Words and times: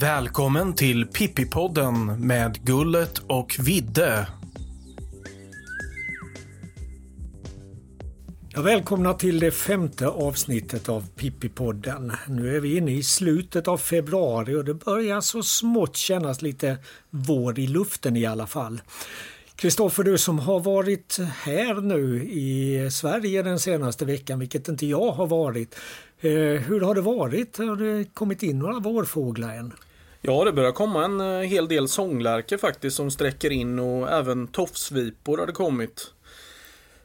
Välkommen 0.00 0.74
till 0.74 1.06
Pippipodden 1.06 2.26
med 2.26 2.64
Gullet 2.64 3.18
och 3.18 3.56
Vidde. 3.58 4.26
Ja, 8.48 8.62
välkomna 8.62 9.14
till 9.14 9.40
det 9.40 9.50
femte 9.50 10.08
avsnittet 10.08 10.88
av 10.88 11.08
Pippipodden. 11.16 12.12
Nu 12.28 12.56
är 12.56 12.60
vi 12.60 12.76
inne 12.76 12.92
i 12.92 13.02
slutet 13.02 13.68
av 13.68 13.78
februari 13.78 14.54
och 14.54 14.64
det 14.64 14.74
börjar 14.74 15.20
så 15.20 15.42
smått 15.42 15.96
kännas 15.96 16.42
lite 16.42 16.78
vår 17.10 17.58
i 17.58 17.66
luften 17.66 18.16
i 18.16 18.26
alla 18.26 18.46
fall. 18.46 18.80
Kristoffer, 19.60 20.02
du 20.02 20.18
som 20.18 20.38
har 20.38 20.60
varit 20.60 21.18
här 21.42 21.74
nu 21.74 22.24
i 22.24 22.88
Sverige 22.90 23.42
den 23.42 23.58
senaste 23.58 24.04
veckan, 24.04 24.38
vilket 24.38 24.68
inte 24.68 24.86
jag 24.86 25.12
har 25.12 25.26
varit. 25.26 25.74
Eh, 26.20 26.30
hur 26.32 26.80
har 26.80 26.94
det 26.94 27.00
varit? 27.00 27.58
Har 27.58 27.76
det 27.76 28.14
kommit 28.14 28.42
in 28.42 28.58
några 28.58 28.78
vårfåglar 28.78 29.54
än? 29.54 29.72
Ja, 30.20 30.44
det 30.44 30.52
börjar 30.52 30.72
komma 30.72 31.04
en 31.04 31.20
eh, 31.20 31.48
hel 31.48 31.68
del 31.68 31.88
sånglärkor 31.88 32.56
faktiskt 32.56 32.96
som 32.96 33.10
sträcker 33.10 33.50
in 33.50 33.78
och 33.78 34.10
även 34.10 34.46
tofsvipor 34.46 35.38
har 35.38 35.46
det 35.46 35.52
kommit. 35.52 36.12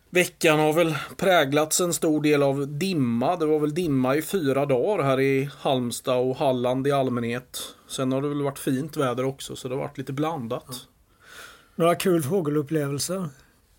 Veckan 0.10 0.60
har 0.60 0.74
väl 0.74 0.96
präglats 1.18 1.82
en 1.82 1.94
stor 1.94 2.22
del 2.22 2.44
av 2.44 2.68
dimma. 2.68 3.36
Det 3.36 3.46
var 3.46 3.60
väl 3.60 3.74
dimma 3.74 4.16
i 4.16 4.22
fyra 4.22 4.66
dagar 4.66 5.04
här 5.04 5.20
i 5.20 5.50
Halmstad 5.60 6.18
och 6.18 6.38
Halland 6.38 6.88
i 6.88 6.92
allmänhet. 6.92 7.62
Sen 7.88 8.12
har 8.12 8.22
det 8.22 8.30
väl 8.30 8.44
varit 8.44 8.60
fint 8.60 8.98
väder 8.98 9.26
också 9.26 9.56
så 9.56 9.68
det 9.68 9.76
har 9.76 9.82
varit 9.82 9.98
lite 9.98 10.14
blandat. 10.14 10.88
Några 11.76 11.96
kul 11.96 12.24
fågelupplevelser? 12.24 13.30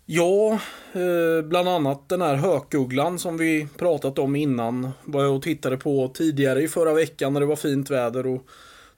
Ja, 0.05 0.59
eh, 0.93 1.45
bland 1.45 1.69
annat 1.69 2.09
den 2.09 2.21
här 2.21 2.35
hökugglan 2.35 3.19
som 3.19 3.37
vi 3.37 3.67
pratat 3.77 4.19
om 4.19 4.35
innan. 4.35 4.89
Var 5.03 5.23
jag 5.23 5.35
och 5.35 5.41
tittade 5.41 5.77
på 5.77 6.11
tidigare 6.13 6.61
i 6.61 6.67
förra 6.67 6.93
veckan 6.93 7.33
när 7.33 7.39
det 7.39 7.45
var 7.45 7.55
fint 7.55 7.89
väder 7.89 8.27
och 8.27 8.47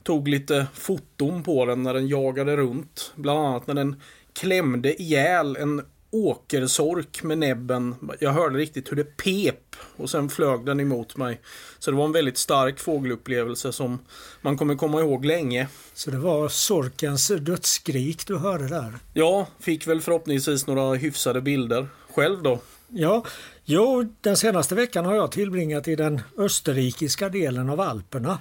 tog 0.04 0.28
lite 0.28 0.68
foton 0.74 1.44
på 1.44 1.66
den 1.66 1.84
när 1.84 1.94
den 1.94 2.08
jagade 2.08 2.58
runt. 2.58 3.14
Bland 3.16 3.40
annat 3.40 3.68
när 3.68 3.74
den 3.74 4.02
klämde 4.34 5.02
ihjäl 5.02 5.56
en 5.56 5.82
åkersork 6.12 7.24
med 7.24 7.38
näbben. 7.38 7.96
Jag 8.20 8.32
hörde 8.32 8.58
riktigt 8.58 8.92
hur 8.92 8.96
det 8.96 9.18
pep 9.18 9.76
och 9.96 10.10
sen 10.10 10.30
flög 10.30 10.66
den 10.66 10.80
emot 10.80 11.18
mig. 11.18 11.42
Så 11.80 11.92
det 11.92 11.98
var 11.98 12.06
en 12.06 12.12
väldigt 12.12 12.38
stark 12.38 12.80
fågelupplevelse 12.80 13.72
som 13.72 14.00
man 14.42 14.58
kommer 14.58 14.76
komma 14.76 15.00
ihåg 15.00 15.26
länge. 15.26 15.68
Så 15.94 16.12
det 16.12 16.18
var 16.18 16.50
sorkens 16.50 17.28
dödsskrik 17.28 18.28
du 18.28 18.38
hörde 18.38 18.68
där? 18.68 18.94
Ja, 19.14 19.48
fick 19.60 19.88
väl 19.88 20.02
förhoppningsvis 20.02 20.68
några 20.68 20.94
hyfsade 20.94 21.42
bilder. 21.42 21.88
Själv 22.16 22.44
då? 22.44 22.60
Ja, 22.88 23.26
jo, 23.66 24.14
den 24.22 24.38
senaste 24.38 24.76
veckan 24.76 25.06
har 25.06 25.16
jag 25.16 25.32
tillbringat 25.32 25.88
i 25.88 25.96
den 25.96 26.22
österrikiska 26.38 27.30
delen 27.30 27.70
av 27.70 27.82
Alperna. 27.82 28.40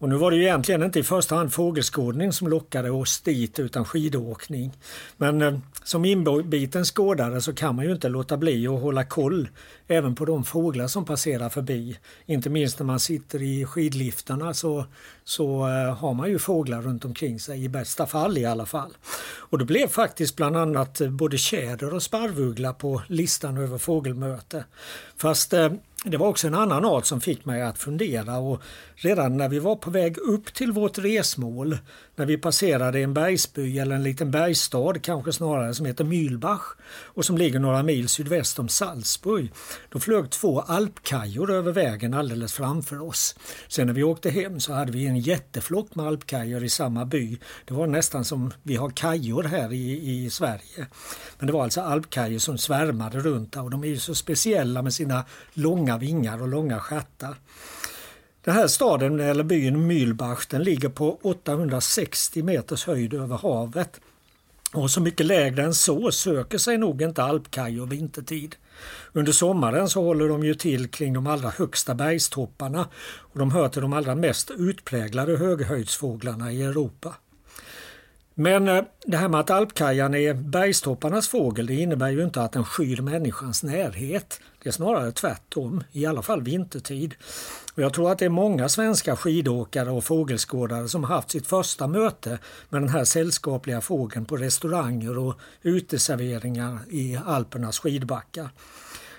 Och 0.00 0.08
nu 0.08 0.16
var 0.16 0.30
det 0.30 0.36
ju 0.36 0.42
egentligen 0.42 0.82
inte 0.82 0.98
i 0.98 1.02
första 1.02 1.34
hand 1.34 1.52
fågelskådning 1.52 2.32
som 2.32 2.48
lockade 2.48 2.90
oss 2.90 3.20
dit 3.20 3.58
utan 3.58 3.84
skidåkning. 3.84 4.72
Men 5.16 5.42
eh, 5.42 5.58
som 5.88 6.04
inbiten 6.04 6.84
skådare 6.84 7.40
så 7.40 7.52
kan 7.54 7.76
man 7.76 7.84
ju 7.84 7.92
inte 7.92 8.08
låta 8.08 8.36
bli 8.36 8.66
att 8.66 8.80
hålla 8.80 9.04
koll 9.04 9.48
även 9.86 10.14
på 10.14 10.24
de 10.24 10.44
fåglar 10.44 10.86
som 10.86 11.04
passerar 11.04 11.48
förbi. 11.48 11.98
Inte 12.26 12.50
minst 12.50 12.78
när 12.78 12.86
man 12.86 13.00
sitter 13.00 13.42
i 13.42 13.64
skidliftarna 13.64 14.54
så, 14.54 14.84
så 15.24 15.68
eh, 15.68 15.96
har 15.96 16.14
man 16.14 16.30
ju 16.30 16.38
fåglar 16.38 16.82
runt 16.82 17.04
omkring 17.04 17.40
sig, 17.40 17.64
i 17.64 17.68
bästa 17.68 18.06
fall 18.06 18.38
i 18.38 18.44
alla 18.44 18.66
fall. 18.66 18.96
Och 19.36 19.58
det 19.58 19.64
blev 19.64 19.88
faktiskt 19.88 20.36
bland 20.36 20.56
annat 20.56 21.00
eh, 21.00 21.10
både 21.10 21.38
tjäder 21.38 21.94
och 21.94 22.02
sparvuggla 22.02 22.72
på 22.72 23.02
listan 23.06 23.56
över 23.56 23.78
fågelmöte. 23.78 24.64
Fast 25.16 25.52
eh, 25.52 25.72
det 26.04 26.16
var 26.16 26.28
också 26.28 26.46
en 26.46 26.54
annan 26.54 26.84
art 26.84 27.06
som 27.06 27.20
fick 27.20 27.44
mig 27.44 27.62
att 27.62 27.78
fundera 27.78 28.38
och 28.38 28.62
redan 28.94 29.36
när 29.36 29.48
vi 29.48 29.58
var 29.58 29.76
på 29.76 29.90
väg 29.90 30.18
upp 30.18 30.54
till 30.54 30.72
vårt 30.72 30.98
resmål, 30.98 31.78
när 32.18 32.26
vi 32.26 32.38
passerade 32.38 33.00
en 33.00 33.14
bergsby 33.14 33.78
eller 33.78 33.96
en 33.96 34.02
liten 34.02 34.30
bergsstad 34.30 34.94
kanske 35.02 35.32
snarare 35.32 35.74
som 35.74 35.86
heter 35.86 36.04
Mühlbach 36.04 36.62
och 36.90 37.24
som 37.24 37.38
ligger 37.38 37.58
några 37.58 37.82
mil 37.82 38.08
sydväst 38.08 38.58
om 38.58 38.68
Salzburg, 38.68 39.52
då 39.88 40.00
flög 40.00 40.30
två 40.30 40.60
alpkajor 40.60 41.52
över 41.52 41.72
vägen 41.72 42.14
alldeles 42.14 42.52
framför 42.52 43.02
oss. 43.02 43.34
Sen 43.68 43.86
när 43.86 43.94
vi 43.94 44.02
åkte 44.02 44.30
hem 44.30 44.60
så 44.60 44.72
hade 44.72 44.92
vi 44.92 45.06
en 45.06 45.18
jätteflock 45.18 45.94
med 45.94 46.06
alpkajor 46.06 46.64
i 46.64 46.68
samma 46.68 47.04
by. 47.04 47.38
Det 47.64 47.74
var 47.74 47.86
nästan 47.86 48.24
som 48.24 48.52
vi 48.62 48.76
har 48.76 48.90
kajor 48.90 49.42
här 49.42 49.72
i, 49.72 50.24
i 50.24 50.30
Sverige. 50.30 50.86
Men 51.38 51.46
det 51.46 51.52
var 51.52 51.62
alltså 51.62 51.80
alpkajor 51.80 52.38
som 52.38 52.58
svärmade 52.58 53.20
runt 53.20 53.56
och 53.56 53.70
de 53.70 53.84
är 53.84 53.88
ju 53.88 53.98
så 53.98 54.14
speciella 54.14 54.82
med 54.82 54.94
sina 54.94 55.24
långa 55.52 55.98
vingar 55.98 56.42
och 56.42 56.48
långa 56.48 56.80
stjärtar. 56.80 57.36
Den 58.48 58.56
här 58.56 58.66
staden, 58.66 59.20
eller 59.20 59.44
byn 59.44 59.90
Mühlbach, 59.90 60.46
den 60.50 60.62
ligger 60.62 60.88
på 60.88 61.18
860 61.22 62.42
meters 62.42 62.86
höjd 62.86 63.14
över 63.14 63.36
havet. 63.36 64.00
Och 64.72 64.90
så 64.90 65.00
mycket 65.00 65.26
lägre 65.26 65.62
än 65.62 65.74
så 65.74 66.12
söker 66.12 66.58
sig 66.58 66.78
nog 66.78 67.02
inte 67.02 67.22
alpkajor 67.22 67.86
vintertid. 67.86 68.56
Under 69.12 69.32
sommaren 69.32 69.88
så 69.88 70.02
håller 70.02 70.28
de 70.28 70.44
ju 70.44 70.54
till 70.54 70.88
kring 70.88 71.12
de 71.12 71.26
allra 71.26 71.48
högsta 71.48 71.94
bergstopparna 71.94 72.88
och 73.18 73.38
de 73.38 73.50
hör 73.50 73.68
till 73.68 73.82
de 73.82 73.92
allra 73.92 74.14
mest 74.14 74.50
utpräglade 74.50 75.36
höghöjdsfåglarna 75.36 76.52
i 76.52 76.62
Europa. 76.62 77.14
Men 78.34 78.68
eh, 78.68 78.84
det 79.06 79.16
här 79.16 79.28
med 79.28 79.40
att 79.40 79.50
alpkajan 79.50 80.14
är 80.14 80.34
bergstopparnas 80.34 81.28
fågel 81.28 81.66
det 81.66 81.74
innebär 81.74 82.08
ju 82.10 82.24
inte 82.24 82.42
att 82.42 82.52
den 82.52 82.64
skyr 82.64 83.00
människans 83.00 83.62
närhet. 83.62 84.40
Det 84.62 84.68
är 84.68 84.72
snarare 84.72 85.12
tvärtom, 85.12 85.84
i 85.92 86.06
alla 86.06 86.22
fall 86.22 86.42
vintertid. 86.42 87.14
Och 87.78 87.84
jag 87.84 87.92
tror 87.92 88.12
att 88.12 88.18
det 88.18 88.24
är 88.24 88.28
många 88.28 88.68
svenska 88.68 89.16
skidåkare 89.16 89.90
och 89.90 90.04
fågelskådare 90.04 90.88
som 90.88 91.04
haft 91.04 91.30
sitt 91.30 91.46
första 91.46 91.86
möte 91.86 92.38
med 92.68 92.82
den 92.82 92.88
här 92.88 93.04
sällskapliga 93.04 93.80
fågeln 93.80 94.24
på 94.24 94.36
restauranger 94.36 95.18
och 95.18 95.38
uteserveringar 95.62 96.78
i 96.90 97.16
Alpernas 97.26 97.78
skidbackar. 97.78 98.48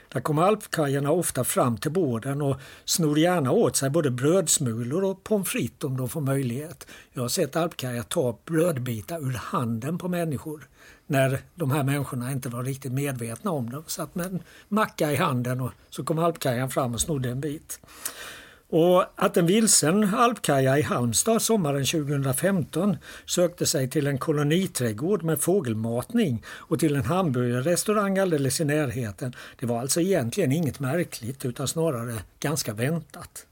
Där 0.09 0.22
kommer 0.22 0.42
alpkajerna 0.42 1.12
ofta 1.12 1.44
fram 1.44 1.78
till 1.78 1.92
båden 1.92 2.42
och 2.42 2.58
snor 2.86 3.19
gärna 3.19 3.52
åt 3.52 3.75
sig 3.75 3.90
både 3.90 4.12
brödsmulor 4.12 5.03
och 5.03 5.24
pommes 5.24 5.50
frites 5.50 5.84
om 5.84 5.98
de 5.98 6.09
får 6.09 6.22
möjlighet. 6.22 6.88
Jag 7.14 7.22
har 7.22 7.30
sett 7.30 7.56
alpkajer 7.56 8.03
ta 8.03 8.38
brödbitar 8.46 9.19
ur 9.19 9.34
handen 9.34 9.98
på 9.98 10.08
människor 10.08 10.68
när 11.08 11.42
de 11.56 11.72
här 11.72 11.84
människorna 11.84 12.31
inte 12.31 12.50
var 12.50 12.64
riktigt 12.64 12.92
medvetna 12.92 13.52
om 13.52 13.69
det. 13.69 13.84
Satt 13.88 14.16
med 14.16 14.25
en 14.25 14.44
macka 14.68 15.12
i 15.12 15.16
handen 15.16 15.62
och 15.62 15.72
så 15.90 16.03
kom 16.03 16.19
alpkajan 16.19 16.69
fram 16.69 16.94
och 16.94 17.02
snodde 17.02 17.30
en 17.30 17.42
bit. 17.42 17.80
Och 18.72 19.06
att 19.16 19.38
en 19.38 19.46
vilsen 19.46 20.16
alpkaja 20.16 20.78
i 20.78 20.81
Halmstad 20.81 21.41
sommaren 21.41 21.85
2015 21.85 22.97
sökte 23.25 23.66
sig 23.66 23.90
till 23.90 24.07
en 24.07 24.18
koloniträdgård 24.18 25.24
med 25.24 25.40
fågelmatning 25.40 26.44
och 26.47 26.80
till 26.80 26.96
en 26.96 27.06
hamburgerrestaurang 27.06 28.18
alldeles 28.18 28.62
i 28.62 28.66
närheten, 28.66 29.34
det 29.59 29.66
var 29.66 29.80
alltså 29.80 30.02
egentligen 30.02 30.52
inget 30.52 30.80
märkligt 30.80 31.46
utan 31.46 31.68
snarare 31.68 32.16
ganska 32.40 32.74
väntat. 32.74 33.46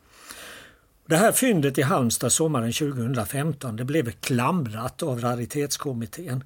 Det 1.05 1.17
här 1.17 1.31
fyndet 1.31 1.77
i 1.77 1.81
Halmstad 1.81 2.31
sommaren 2.31 2.73
2015 2.73 3.75
det 3.75 3.85
blev 3.85 4.11
klamrat 4.11 5.03
av 5.03 5.21
raritetskommittén. 5.21 6.43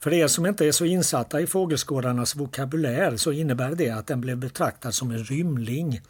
För 0.00 0.12
er 0.12 0.26
som 0.26 0.46
inte 0.46 0.66
är 0.66 0.72
så 0.72 0.84
insatta 0.84 1.40
i 1.40 1.46
fågelskådarnas 1.46 2.36
vokabulär 2.36 3.16
så 3.16 3.32
innebär 3.32 3.74
det 3.74 3.90
att 3.90 4.06
den 4.06 4.20
blev 4.20 4.36
betraktad 4.36 4.94
som 4.94 5.10
en 5.10 5.24
rymling 5.24 6.00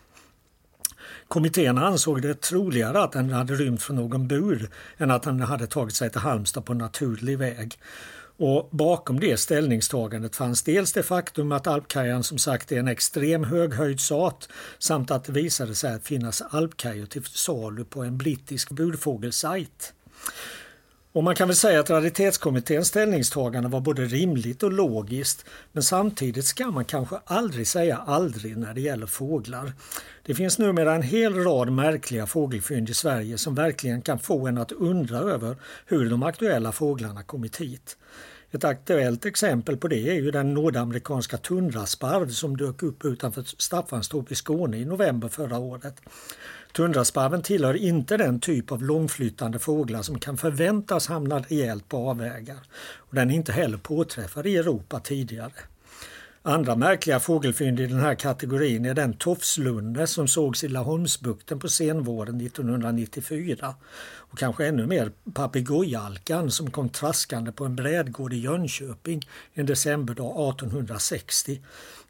Kommittén 1.29 1.79
ansåg 1.79 2.23
det 2.23 2.41
troligare 2.41 3.03
att 3.03 3.13
den 3.13 3.31
hade 3.31 3.55
rymt 3.55 3.83
från 3.83 3.97
någon 3.97 4.29
bur 4.29 4.71
än 4.97 5.11
att 5.11 5.23
den 5.23 5.41
hade 5.41 5.67
tagit 5.67 5.95
sig 5.95 6.11
till 6.11 6.21
Halmstad 6.21 6.65
på 6.65 6.75
naturlig 6.75 7.39
väg. 7.39 7.79
Och 8.37 8.69
bakom 8.71 9.21
det 9.21 9.37
ställningstagandet 9.37 10.37
fanns 10.37 10.63
dels 10.63 10.93
det 10.93 11.03
faktum 11.03 11.53
att 11.53 11.67
alpkajan 11.67 12.25
som 12.25 12.39
sagt 12.39 12.73
är 12.73 12.79
en 12.79 12.89
extrem 12.89 13.45
höghöjdsart 13.45 14.49
samt 14.79 15.11
att 15.11 15.25
det 15.25 15.33
visade 15.33 15.75
sig 15.75 15.95
att 15.95 16.07
finnas 16.07 16.43
alpkajor 16.43 17.07
till 17.07 17.25
salu 17.25 17.85
på 17.85 18.03
en 18.03 18.19
brittisk 18.19 18.71
burfågelsajt. 18.71 19.93
Och 21.13 21.25
man 21.25 21.35
kan 21.35 21.49
väl 21.49 21.57
säga 21.57 21.81
att 21.81 21.91
raritetskommitténs 21.91 22.89
ställningstagande 22.89 23.69
var 23.69 23.81
både 23.81 24.05
rimligt 24.05 24.63
och 24.63 24.73
logiskt 24.73 25.45
men 25.73 25.83
samtidigt 25.83 26.45
ska 26.45 26.71
man 26.71 26.85
kanske 26.85 27.17
aldrig 27.25 27.67
säga 27.67 27.97
aldrig 27.97 28.57
när 28.57 28.75
det 28.75 28.81
gäller 28.81 29.07
fåglar. 29.07 29.73
Det 30.27 30.35
finns 30.35 30.59
numera 30.59 30.95
en 30.95 31.03
hel 31.03 31.35
rad 31.35 31.73
märkliga 31.73 32.27
fågelfynd 32.27 32.91
i 32.91 32.95
Sverige 32.95 33.39
som 33.39 33.55
verkligen 33.55 34.03
kan 34.03 34.19
få 34.19 34.47
en 34.47 34.59
att 34.59 34.73
undra 34.73 35.19
över 35.19 35.57
hur 35.87 36.11
de 36.11 36.23
aktuella 36.23 36.73
fåglarna 36.73 37.23
kommit 37.23 37.57
hit. 37.57 37.97
Ett 38.51 38.65
aktuellt 38.65 39.27
exempel 39.27 39.77
på 39.77 39.89
det 39.89 40.09
är 40.09 40.15
ju 40.15 40.31
den 40.31 40.55
nordamerikanska 40.55 41.37
tundrasparv 41.37 42.29
som 42.29 42.57
dök 42.57 42.83
upp 42.83 43.05
utanför 43.05 43.43
Staffanstorp 43.43 44.33
i 44.33 44.35
Skåne 44.35 44.79
i 44.79 44.85
november 44.85 45.29
förra 45.29 45.59
året. 45.59 46.01
Tundrasparven 46.73 47.43
tillhör 47.43 47.75
inte 47.75 48.17
den 48.17 48.41
typ 48.41 48.73
av 48.73 48.83
långflyttande 48.83 49.59
fåglar 49.59 50.03
som 50.03 50.19
kan 50.19 50.37
förväntas 50.37 51.07
hamna 51.07 51.39
rejält 51.39 51.89
på 51.89 52.11
avvägar. 52.11 52.59
Och 52.97 53.15
den 53.15 53.31
är 53.31 53.35
inte 53.35 53.53
heller 53.53 53.79
påträffad 53.79 54.47
i 54.47 54.57
Europa 54.57 55.01
tidigare. 55.01 55.53
Andra 56.43 56.77
märkliga 56.77 57.21
fågelfynd 57.21 57.81
i 57.81 57.87
den 57.87 58.01
här 58.01 58.15
kategorin 58.15 58.85
är 58.85 58.95
den 58.95 59.13
tofslunde 59.13 60.07
som 60.07 60.29
sågs 60.29 60.65
i 60.65 60.69
Laholmsbukten 60.69 61.59
på 61.59 61.69
senvåren 61.69 62.41
1994 62.41 63.75
och 64.17 64.39
kanske 64.39 64.67
ännu 64.67 64.87
mer 64.87 65.13
papegojalkan 65.35 66.51
som 66.51 66.71
kom 66.71 66.89
traskande 66.89 67.53
på 67.53 67.65
en 67.65 67.77
brädgård 67.77 68.33
i 68.33 68.39
Jönköping 68.39 69.23
en 69.55 69.67
decemberdag 69.67 70.51
1860. 70.51 71.61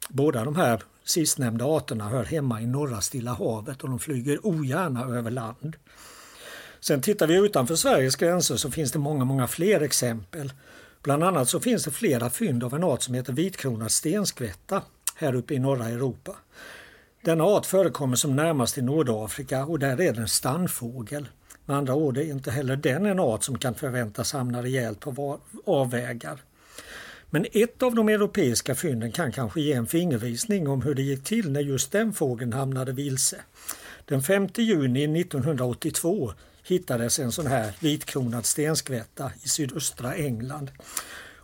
Båda 0.09 0.43
de 0.43 0.55
här 0.55 0.83
sistnämnda 1.09 1.65
arterna 1.65 2.09
hör 2.09 2.23
hemma 2.23 2.61
i 2.61 2.65
norra 2.65 3.01
Stilla 3.01 3.33
havet 3.33 3.83
och 3.83 3.89
de 3.89 3.99
flyger 3.99 4.47
ogärna 4.47 5.05
över 5.05 5.31
land. 5.31 5.75
Sen 6.79 7.01
tittar 7.01 7.27
vi 7.27 7.35
utanför 7.35 7.75
Sveriges 7.75 8.15
gränser 8.15 8.55
så 8.55 8.71
finns 8.71 8.91
det 8.91 8.99
många, 8.99 9.25
många 9.25 9.47
fler 9.47 9.81
exempel. 9.81 10.53
Bland 11.03 11.23
annat 11.23 11.49
så 11.49 11.59
finns 11.59 11.83
det 11.83 11.91
flera 11.91 12.29
fynd 12.29 12.63
av 12.63 12.73
en 12.73 12.83
art 12.83 13.01
som 13.01 13.13
heter 13.13 13.33
vitkronad 13.33 13.91
stenskvätta 13.91 14.81
här 15.15 15.35
uppe 15.35 15.53
i 15.53 15.59
norra 15.59 15.89
Europa. 15.89 16.35
Denna 17.21 17.43
art 17.43 17.65
förekommer 17.65 18.15
som 18.15 18.35
närmast 18.35 18.77
i 18.77 18.81
Nordafrika 18.81 19.65
och 19.65 19.79
där 19.79 20.01
är 20.01 20.13
den 20.13 20.27
stannfågel. 20.27 21.27
Med 21.65 21.77
andra 21.77 21.95
ord 21.95 22.17
är 22.17 22.31
inte 22.31 22.51
heller 22.51 22.75
den 22.75 23.05
en 23.05 23.19
art 23.19 23.43
som 23.43 23.57
kan 23.57 23.75
förväntas 23.75 24.33
hamna 24.33 24.63
rejält 24.63 24.99
på 24.99 25.39
avvägar. 25.65 26.43
Men 27.29 27.45
ett 27.51 27.83
av 27.83 27.95
de 27.95 28.09
europeiska 28.09 28.75
fynden 28.75 29.11
kan 29.11 29.31
kanske 29.31 29.61
ge 29.61 29.73
en 29.73 29.87
fingervisning 29.87 30.67
om 30.67 30.81
hur 30.81 30.95
det 30.95 31.01
gick 31.01 31.23
till 31.23 31.51
när 31.51 31.61
just 31.61 31.91
den 31.91 32.13
fågeln 32.13 32.53
hamnade 32.53 32.91
vilse. 32.91 33.37
Den 34.05 34.23
5 34.23 34.47
juni 34.57 35.21
1982 35.21 36.33
hittades 36.63 37.19
en 37.19 37.31
sån 37.31 37.47
här 37.47 37.73
vitkronad 37.79 38.45
stenskvätta 38.45 39.31
i 39.43 39.47
sydöstra 39.47 40.15
England. 40.15 40.71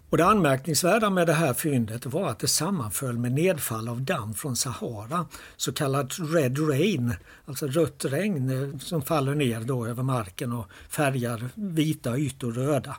Och 0.09 0.17
det 0.17 0.25
anmärkningsvärda 0.25 1.09
med 1.09 1.27
det 1.27 1.33
här 1.33 1.53
fyndet 1.53 2.05
var 2.05 2.29
att 2.29 2.39
det 2.39 2.47
sammanföll 2.47 3.17
med 3.17 3.31
nedfall 3.31 3.89
av 3.89 4.01
damm 4.01 4.33
från 4.33 4.55
Sahara, 4.55 5.25
så 5.57 5.73
kallat 5.73 6.19
red 6.19 6.69
rain, 6.69 7.13
alltså 7.45 7.67
rött 7.67 8.05
regn 8.05 8.49
eh, 8.49 8.79
som 8.79 9.01
faller 9.01 9.35
ner 9.35 9.59
då 9.59 9.85
över 9.85 10.03
marken 10.03 10.53
och 10.53 10.65
färgar 10.89 11.49
vita 11.55 12.17
ytor 12.17 12.51
röda. 12.51 12.97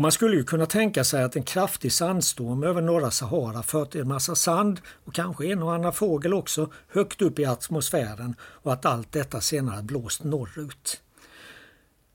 Och 0.00 0.02
man 0.02 0.12
skulle 0.12 0.36
ju 0.36 0.44
kunna 0.44 0.66
tänka 0.66 1.04
sig 1.04 1.22
att 1.22 1.36
en 1.36 1.42
kraftig 1.42 1.92
sandstorm 1.92 2.62
över 2.62 2.80
norra 2.80 3.10
Sahara 3.10 3.62
fört 3.62 3.94
en 3.94 4.08
massa 4.08 4.34
sand 4.34 4.80
och 5.04 5.14
kanske 5.14 5.46
en 5.46 5.62
och 5.62 5.74
annan 5.74 5.92
fågel 5.92 6.34
också 6.34 6.70
högt 6.88 7.22
upp 7.22 7.38
i 7.38 7.44
atmosfären 7.44 8.34
och 8.40 8.72
att 8.72 8.86
allt 8.86 9.12
detta 9.12 9.40
senare 9.40 9.82
blåst 9.82 10.24
norrut. 10.24 11.00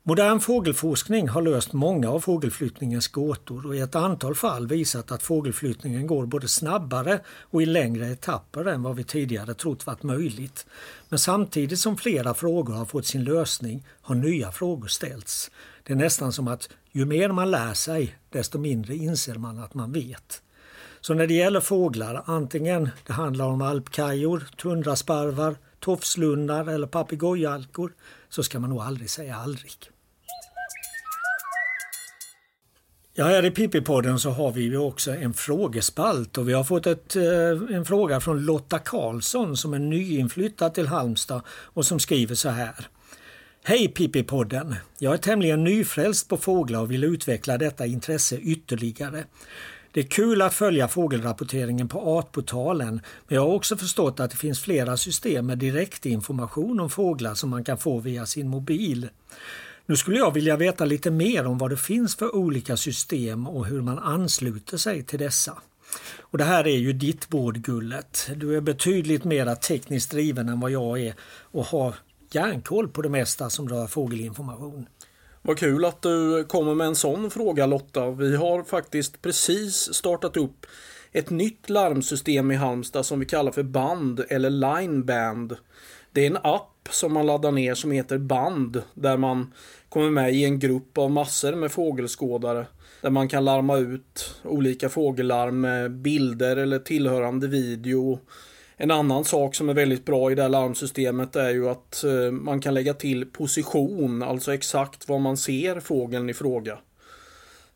Modern 0.04 0.40
fågelforskning 0.40 1.30
har 1.30 1.42
löst 1.42 1.74
många 1.74 2.10
av 2.10 2.20
fågelflyttningens 2.20 3.08
gåtor 3.08 3.66
och 3.66 3.76
i 3.76 3.80
ett 3.80 3.96
antal 3.96 4.36
fall 4.36 4.68
visat 4.68 5.12
att 5.12 5.24
fågelflyttningen 5.24 6.08
går 6.08 6.26
både 6.26 6.48
snabbare 6.48 7.20
och 7.28 7.62
i 7.62 7.66
längre 7.66 8.08
etapper 8.08 8.66
än 8.66 8.84
vad 8.84 8.96
vi 8.96 9.04
tidigare 9.04 9.54
trott 9.54 9.86
varit 9.86 10.04
möjligt. 10.04 10.66
Men 11.10 11.20
samtidigt 11.20 11.80
som 11.80 11.98
flera 11.98 12.34
frågor 12.34 12.74
har 12.74 12.86
fått 12.86 13.06
sin 13.06 13.24
lösning 13.24 13.88
har 14.02 14.16
nya 14.16 14.52
frågor 14.52 14.88
ställts. 14.88 15.52
Det 15.84 15.94
är 15.94 15.98
nästan 15.98 16.34
som 16.34 16.48
att 16.48 16.70
ju 16.96 17.06
mer 17.06 17.30
man 17.30 17.52
lär 17.52 17.74
sig 17.74 18.16
desto 18.30 18.58
mindre 18.58 18.96
inser 18.96 19.36
man 19.36 19.60
att 19.60 19.74
man 19.74 19.92
vet. 19.92 20.42
Så 21.02 21.14
när 21.14 21.28
det 21.28 21.34
gäller 21.34 21.60
fåglar, 21.60 22.24
antingen 22.26 22.90
det 23.08 23.14
handlar 23.14 23.46
om 23.46 23.62
alpkajor, 23.62 24.48
tundrasparvar, 24.58 25.56
tofslundar 25.80 26.70
eller 26.70 26.88
papegojalkor 26.88 27.94
så 28.30 28.44
ska 28.44 28.60
man 28.60 28.70
nog 28.70 28.82
aldrig 28.82 29.10
säga 29.10 29.36
aldrig. 29.36 29.72
Ja, 33.14 33.26
här 33.26 33.46
i 33.46 33.50
Pippi-podden 33.50 34.18
så 34.18 34.30
har 34.30 34.52
vi 34.52 34.62
ju 34.62 34.78
också 34.78 35.16
en 35.16 35.34
frågespalt 35.34 36.38
och 36.38 36.50
vi 36.50 36.54
har 36.54 36.64
fått 36.64 36.88
ett, 36.88 37.16
eh, 37.16 37.76
en 37.76 37.86
fråga 37.86 38.20
från 38.20 38.46
Lotta 38.46 38.80
Karlsson 38.80 39.58
som 39.58 39.74
är 39.74 39.80
nyinflyttad 39.80 40.74
till 40.74 40.88
Halmstad 40.88 41.42
och 41.48 41.86
som 41.86 42.00
skriver 42.00 42.36
så 42.36 42.50
här. 42.50 42.88
Hej 43.68 43.88
Pippi-podden! 43.88 44.76
Jag 44.98 45.14
är 45.14 45.18
tämligen 45.18 45.64
nyfrälst 45.64 46.30
på 46.30 46.38
fåglar 46.38 46.80
och 46.82 46.92
vill 46.92 47.04
utveckla 47.04 47.58
detta 47.58 47.86
intresse 47.86 48.38
ytterligare. 48.38 49.24
Det 49.92 50.00
är 50.00 50.04
kul 50.04 50.42
att 50.42 50.54
följa 50.54 50.88
fågelrapporteringen 50.88 51.88
på 51.88 52.00
Artportalen 52.00 53.02
men 53.28 53.36
jag 53.36 53.42
har 53.42 53.54
också 53.54 53.78
förstått 53.78 54.20
att 54.20 54.32
det 54.32 54.38
finns 54.38 54.62
flera 54.62 54.98
system 54.98 55.46
med 55.46 55.58
direktinformation 55.58 56.80
om 56.80 56.90
fåglar 56.90 57.34
som 57.34 57.50
man 57.50 57.64
kan 57.64 57.78
få 57.78 58.00
via 58.00 58.26
sin 58.26 58.48
mobil. 58.48 59.10
Nu 59.86 59.96
skulle 59.96 60.18
jag 60.18 60.34
vilja 60.34 60.58
veta 60.58 60.86
lite 60.86 61.12
mer 61.12 61.48
om 61.48 61.58
vad 61.58 61.70
det 61.70 61.78
finns 61.78 62.16
för 62.16 62.36
olika 62.36 62.78
system 62.78 63.48
och 63.48 63.66
hur 63.66 63.82
man 63.82 64.00
ansluter 64.00 64.78
sig 64.78 65.04
till 65.04 65.20
dessa. 65.20 65.58
Och 66.20 66.38
Det 66.38 66.44
här 66.44 66.68
är 66.68 66.78
ju 66.78 66.94
ditt 66.94 67.30
bord 67.30 67.58
Gullet. 67.58 68.30
Du 68.36 68.58
är 68.58 68.62
betydligt 68.62 69.24
mer 69.24 69.56
tekniskt 69.56 70.12
driven 70.12 70.50
än 70.50 70.60
vad 70.60 70.72
jag 70.72 71.00
är 71.00 71.14
och 71.52 71.66
har 71.66 71.96
järnkoll 72.36 72.88
på 72.88 73.02
det 73.02 73.10
mesta 73.10 73.50
som 73.50 73.70
rör 73.70 73.88
fågelinformation. 73.88 74.88
Vad 75.42 75.60
kul 75.60 75.86
att 75.86 76.02
du 76.02 76.44
kommer 76.44 76.76
med 76.76 76.88
en 76.88 76.96
sån 76.96 77.32
fråga 77.32 77.66
Lotta. 77.66 78.10
Vi 78.10 78.36
har 78.36 78.64
faktiskt 78.64 79.22
precis 79.22 79.94
startat 79.94 80.38
upp 80.38 80.66
ett 81.12 81.30
nytt 81.30 81.70
larmsystem 81.70 82.52
i 82.52 82.56
Halmstad 82.56 83.06
som 83.06 83.20
vi 83.20 83.26
kallar 83.26 83.52
för 83.52 83.64
Band 83.64 84.24
eller 84.30 84.50
Lineband. 84.50 85.56
Det 86.12 86.22
är 86.22 86.28
en 86.28 86.38
app 86.44 86.90
som 86.90 87.14
man 87.14 87.26
laddar 87.26 87.52
ner 87.52 87.76
som 87.76 87.92
heter 87.92 88.18
Band 88.18 88.84
där 88.94 89.18
man 89.18 89.54
kommer 89.90 90.10
med 90.10 90.34
i 90.34 90.46
en 90.46 90.60
grupp 90.60 90.98
av 90.98 91.12
massor 91.12 91.56
med 91.56 91.72
fågelskådare. 91.72 92.68
Där 93.02 93.10
man 93.10 93.28
kan 93.28 93.46
larma 93.46 93.78
ut 93.78 94.36
olika 94.44 94.90
fågellarm 94.90 95.62
med 95.62 95.92
bilder 95.92 96.58
eller 96.58 96.80
tillhörande 96.80 97.48
video. 97.48 98.20
En 98.78 98.92
annan 98.92 99.24
sak 99.24 99.56
som 99.56 99.70
är 99.70 99.74
väldigt 99.74 100.06
bra 100.06 100.32
i 100.32 100.36
det 100.36 100.42
här 100.42 100.50
larmsystemet 100.50 101.36
är 101.36 101.50
ju 101.50 101.70
att 101.70 102.04
eh, 102.04 102.32
man 102.32 102.62
kan 102.62 102.74
lägga 102.74 102.94
till 102.94 103.26
position, 103.26 104.24
alltså 104.24 104.54
exakt 104.54 105.10
var 105.10 105.20
man 105.20 105.38
ser 105.38 105.80
fågeln 105.80 106.30
i 106.30 106.34
fråga. 106.34 106.78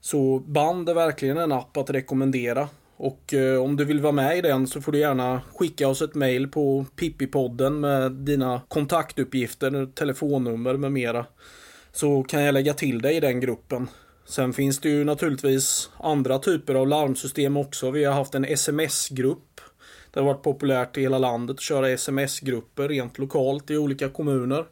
Så 0.02 0.40
band 0.40 0.90
är 0.90 0.94
verkligen 0.94 1.38
en 1.38 1.52
app 1.52 1.78
att 1.78 1.90
rekommendera. 1.90 2.70
Och 2.98 3.34
eh, 3.34 3.64
om 3.64 3.76
du 3.76 3.86
vill 3.86 4.02
vara 4.02 4.12
med 4.12 4.38
i 4.38 4.42
den 4.42 4.68
så 4.68 4.82
får 4.82 4.92
du 4.92 5.00
gärna 5.00 5.42
skicka 5.56 5.88
oss 5.88 6.02
ett 6.02 6.16
mail 6.16 6.48
på 6.48 6.86
Pippipodden 6.96 7.80
med 7.80 8.12
dina 8.12 8.62
kontaktuppgifter, 8.68 9.86
telefonnummer 9.96 10.78
med 10.78 10.92
mera. 10.92 11.26
Så 11.92 12.24
kan 12.24 12.44
jag 12.44 12.54
lägga 12.54 12.74
till 12.74 13.02
dig 13.02 13.16
i 13.16 13.20
den 13.20 13.40
gruppen. 13.40 13.88
Sen 14.26 14.54
finns 14.54 14.80
det 14.80 14.90
ju 14.90 15.04
naturligtvis 15.04 15.90
andra 16.00 16.40
typer 16.40 16.76
av 16.76 16.88
larmsystem 16.88 17.58
också. 17.58 17.92
Vi 17.92 18.04
har 18.04 18.14
haft 18.14 18.36
en 18.36 18.46
sms-grupp. 18.46 19.49
Det 20.12 20.20
har 20.20 20.28
varit 20.28 20.44
populärt 20.44 20.98
i 20.98 21.02
hela 21.02 21.18
landet 21.18 21.54
att 21.54 21.62
köra 21.62 21.90
sms-grupper 21.90 22.88
rent 22.88 23.18
lokalt 23.18 23.70
i 23.70 23.78
olika 23.78 24.10
kommuner. 24.10 24.66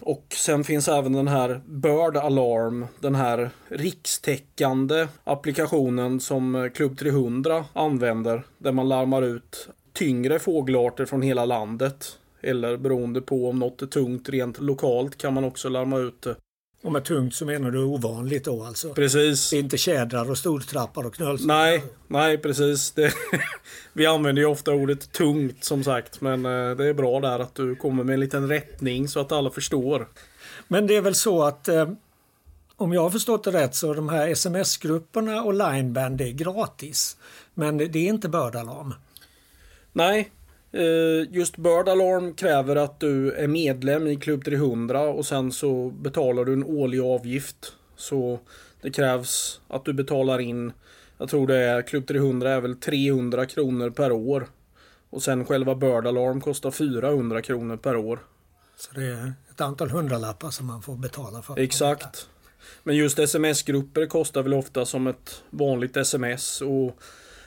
Och 0.00 0.26
sen 0.36 0.64
finns 0.64 0.88
även 0.88 1.12
den 1.12 1.28
här 1.28 1.60
Bird 1.66 2.16
Alarm, 2.16 2.86
den 3.00 3.14
här 3.14 3.50
rikstäckande 3.68 5.08
applikationen 5.24 6.20
som 6.20 6.70
Klubb 6.74 6.98
300 6.98 7.64
använder. 7.72 8.42
Där 8.58 8.72
man 8.72 8.88
larmar 8.88 9.22
ut 9.22 9.68
tyngre 9.92 10.38
fågelarter 10.38 11.04
från 11.04 11.22
hela 11.22 11.44
landet. 11.44 12.18
Eller 12.40 12.76
beroende 12.76 13.20
på 13.20 13.48
om 13.48 13.58
något 13.58 13.82
är 13.82 13.86
tungt 13.86 14.28
rent 14.28 14.60
lokalt 14.60 15.18
kan 15.18 15.34
man 15.34 15.44
också 15.44 15.68
larma 15.68 15.98
ut 15.98 16.22
det. 16.22 16.36
Och 16.82 16.92
med 16.92 17.04
tungt 17.04 17.34
så 17.34 17.46
menar 17.46 17.70
du 17.70 17.84
ovanligt 17.84 18.44
då 18.44 18.64
alltså? 18.64 18.94
Precis. 18.94 19.50
Det 19.50 19.56
är 19.56 19.60
inte 19.60 19.78
tjädrar 19.78 20.30
och 20.30 20.38
stortrappar 20.38 21.06
och 21.06 21.14
knölsor? 21.14 21.46
Nej, 21.46 21.84
nej 22.08 22.38
precis. 22.38 22.90
Det, 22.90 23.14
vi 23.92 24.06
använder 24.06 24.42
ju 24.42 24.48
ofta 24.48 24.72
ordet 24.72 25.12
tungt 25.12 25.64
som 25.64 25.84
sagt. 25.84 26.20
Men 26.20 26.46
eh, 26.46 26.76
det 26.76 26.86
är 26.86 26.94
bra 26.94 27.20
där 27.20 27.38
att 27.38 27.54
du 27.54 27.76
kommer 27.76 28.04
med 28.04 28.14
en 28.14 28.20
liten 28.20 28.48
rättning 28.48 29.08
så 29.08 29.20
att 29.20 29.32
alla 29.32 29.50
förstår. 29.50 30.08
Men 30.68 30.86
det 30.86 30.96
är 30.96 31.00
väl 31.00 31.14
så 31.14 31.42
att 31.42 31.68
eh, 31.68 31.88
om 32.76 32.92
jag 32.92 33.02
har 33.02 33.10
förstått 33.10 33.44
det 33.44 33.50
rätt 33.50 33.74
så 33.74 33.94
de 33.94 34.08
här 34.08 34.28
sms-grupperna 34.28 35.42
och 35.42 35.54
lineband 35.54 36.18
det 36.18 36.24
är 36.24 36.32
gratis. 36.32 37.16
Men 37.54 37.78
det 37.78 37.84
är 37.84 37.96
inte 37.96 38.28
bördalarm? 38.28 38.94
Nej, 39.92 40.30
just 41.30 41.56
Bird 41.56 41.88
Alarm 41.88 42.34
kräver 42.34 42.76
att 42.76 43.00
du 43.00 43.32
är 43.32 43.46
medlem 43.46 44.06
i 44.06 44.16
Klubb 44.16 44.44
300 44.44 45.00
och 45.00 45.26
sen 45.26 45.52
så 45.52 45.90
betalar 45.90 46.44
du 46.44 46.52
en 46.52 46.64
årlig 46.64 47.00
avgift. 47.00 47.72
Så 47.96 48.38
det 48.82 48.90
krävs 48.90 49.60
att 49.68 49.84
du 49.84 49.92
betalar 49.92 50.38
in, 50.38 50.72
jag 51.18 51.28
tror 51.28 51.46
det 51.46 51.56
är 51.56 51.82
Klubb 51.82 52.06
300 52.06 52.50
är 52.50 52.60
väl 52.60 52.76
300 52.76 53.46
kronor 53.46 53.90
per 53.90 54.12
år. 54.12 54.46
Och 55.10 55.22
sen 55.22 55.44
själva 55.44 55.74
Bird 55.74 56.06
Alarm 56.06 56.40
kostar 56.40 56.70
400 56.70 57.42
kronor 57.42 57.76
per 57.76 57.96
år. 57.96 58.18
Så 58.76 58.94
det 58.94 59.04
är 59.04 59.32
ett 59.50 59.60
antal 59.60 59.90
hundralappar 59.90 60.50
som 60.50 60.66
man 60.66 60.82
får 60.82 60.96
betala 60.96 61.42
för. 61.42 61.58
Exakt. 61.58 62.28
Men 62.82 62.96
just 62.96 63.18
sms-grupper 63.18 64.06
kostar 64.06 64.42
väl 64.42 64.54
ofta 64.54 64.84
som 64.84 65.06
ett 65.06 65.42
vanligt 65.50 65.96
sms 65.96 66.60
och 66.60 67.02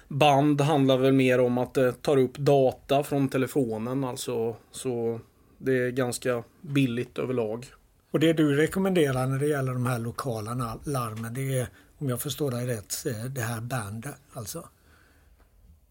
band 0.08 0.62
handlar 0.62 0.98
väl 0.98 1.14
mer 1.14 1.40
om 1.40 1.58
att 1.58 1.74
det 1.74 2.02
tar 2.02 2.18
upp 2.18 2.38
data 2.38 3.04
från 3.04 3.30
telefonen 3.30 4.04
alltså. 4.04 4.56
Så 4.72 5.20
det 5.58 5.78
är 5.78 5.90
ganska 5.90 6.44
billigt 6.62 7.18
överlag. 7.18 7.66
Och 8.12 8.20
det 8.20 8.34
du 8.34 8.56
rekommenderar 8.56 9.28
när 9.28 9.40
det 9.40 9.48
gäller 9.48 9.74
de 9.74 9.86
här 9.86 10.00
lokala 10.00 10.80
larmen 10.84 11.34
det 11.34 11.60
är 11.60 11.68
om 11.98 12.10
jag 12.10 12.22
förstår 12.22 12.52
dig 12.52 12.68
rätt 12.68 13.06
eh, 13.06 13.26
det 13.26 13.42
här 13.42 13.62
band 13.62 14.08
alltså? 14.34 14.70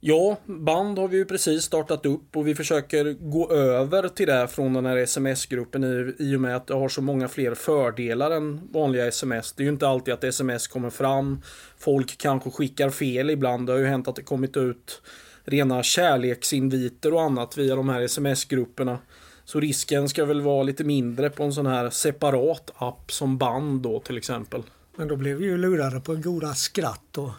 Ja, 0.06 0.36
band 0.46 0.98
har 0.98 1.08
vi 1.08 1.16
ju 1.16 1.24
precis 1.24 1.64
startat 1.64 2.06
upp 2.06 2.36
och 2.36 2.48
vi 2.48 2.54
försöker 2.54 3.12
gå 3.12 3.52
över 3.52 4.08
till 4.08 4.26
det 4.26 4.48
från 4.48 4.72
den 4.72 4.86
här 4.86 4.96
sms-gruppen 4.96 5.84
i, 6.18 6.36
och 6.36 6.40
med 6.40 6.56
att 6.56 6.66
det 6.66 6.74
har 6.74 6.88
så 6.88 7.02
många 7.02 7.28
fler 7.28 7.54
fördelar 7.54 8.30
än 8.30 8.68
vanliga 8.72 9.06
sms. 9.06 9.52
Det 9.52 9.62
är 9.62 9.64
ju 9.64 9.70
inte 9.70 9.88
alltid 9.88 10.14
att 10.14 10.24
sms 10.24 10.68
kommer 10.68 10.90
fram. 10.90 11.42
Folk 11.78 12.18
kanske 12.18 12.50
skickar 12.50 12.90
fel 12.90 13.30
ibland. 13.30 13.66
Det 13.66 13.72
har 13.72 13.78
ju 13.78 13.86
hänt 13.86 14.08
att 14.08 14.16
det 14.16 14.22
kommit 14.22 14.56
ut 14.56 15.02
rena 15.44 15.82
kärleksinviter 15.82 17.14
och 17.14 17.22
annat 17.22 17.58
via 17.58 17.76
de 17.76 17.88
här 17.88 18.00
sms-grupperna. 18.02 18.98
Så 19.44 19.60
risken 19.60 20.08
ska 20.08 20.24
väl 20.24 20.40
vara 20.40 20.62
lite 20.62 20.84
mindre 20.84 21.30
på 21.30 21.44
en 21.44 21.52
sån 21.52 21.66
här 21.66 21.90
separat 21.90 22.70
app 22.76 23.12
som 23.12 23.38
band 23.38 23.82
då 23.82 24.00
till 24.00 24.16
exempel. 24.16 24.62
Men 24.96 25.08
då 25.08 25.16
blev 25.16 25.36
vi 25.36 25.44
ju 25.44 25.58
lurade 25.58 26.00
på 26.00 26.12
en 26.12 26.22
goda 26.22 26.54
skratt 26.54 27.18
och 27.18 27.30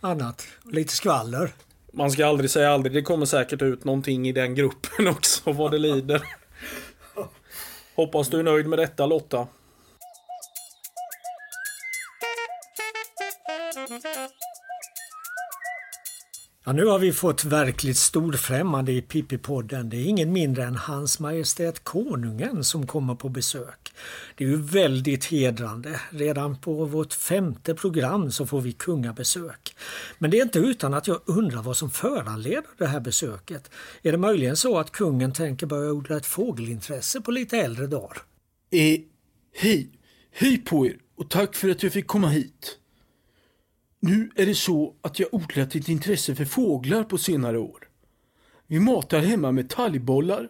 annat. 0.00 0.46
Lite 0.72 0.92
skvaller. 0.92 1.52
Man 1.96 2.10
ska 2.10 2.26
aldrig 2.26 2.50
säga 2.50 2.70
aldrig. 2.70 2.92
Det 2.92 3.02
kommer 3.02 3.26
säkert 3.26 3.62
ut 3.62 3.84
någonting 3.84 4.28
i 4.28 4.32
den 4.32 4.54
gruppen 4.54 5.08
också 5.08 5.52
vad 5.52 5.70
det 5.70 5.78
lider. 5.78 6.22
Hoppas 7.96 8.28
du 8.28 8.38
är 8.38 8.42
nöjd 8.42 8.66
med 8.66 8.78
detta 8.78 9.06
Lotta. 9.06 9.46
Ja, 16.64 16.72
nu 16.72 16.84
har 16.86 16.98
vi 16.98 17.12
fått 17.12 17.44
verkligt 17.44 17.96
storfrämmande 17.96 18.92
i 18.92 19.00
Pippi-podden. 19.00 19.82
Det 19.82 19.96
är 19.96 20.04
ingen 20.04 20.32
mindre 20.32 20.64
än 20.64 20.76
Hans 20.76 21.20
Majestät 21.20 21.84
Konungen 21.84 22.64
som 22.64 22.86
kommer 22.86 23.14
på 23.14 23.28
besök. 23.28 23.83
Det 24.34 24.44
är 24.44 24.48
ju 24.48 24.56
väldigt 24.56 25.24
hedrande. 25.24 26.00
Redan 26.10 26.56
på 26.56 26.84
vårt 26.84 27.12
femte 27.12 27.74
program 27.74 28.32
så 28.32 28.46
får 28.46 28.60
vi 28.60 28.72
kungabesök. 28.72 29.76
Men 30.18 30.30
det 30.30 30.38
är 30.38 30.42
inte 30.42 30.58
utan 30.58 30.94
att 30.94 31.06
jag 31.06 31.20
undrar 31.24 31.62
vad 31.62 31.76
som 31.76 31.90
föranleder 31.90 32.64
det 32.78 32.86
här 32.86 33.00
besöket. 33.00 33.70
Är 34.02 34.12
det 34.12 34.18
möjligen 34.18 34.56
så 34.56 34.78
att 34.78 34.90
kungen 34.90 35.32
tänker 35.32 35.66
börja 35.66 35.92
odla 35.92 36.16
ett 36.16 36.26
fågelintresse 36.26 37.20
på 37.20 37.30
lite 37.30 37.58
äldre 37.58 37.86
dagar? 37.86 38.18
Eh, 38.70 39.00
hej! 39.54 39.90
Hej 40.36 40.58
på 40.58 40.86
er 40.86 40.96
och 41.16 41.30
tack 41.30 41.54
för 41.54 41.70
att 41.70 41.82
jag 41.82 41.92
fick 41.92 42.06
komma 42.06 42.28
hit. 42.28 42.78
Nu 44.00 44.30
är 44.34 44.46
det 44.46 44.54
så 44.54 44.94
att 45.02 45.18
jag 45.18 45.34
odlat 45.34 45.74
ett 45.74 45.88
intresse 45.88 46.34
för 46.34 46.44
fåglar 46.44 47.04
på 47.04 47.18
senare 47.18 47.58
år. 47.58 47.88
Vi 48.66 48.80
matar 48.80 49.20
hemma 49.20 49.52
med 49.52 49.70
talgbollar, 49.70 50.48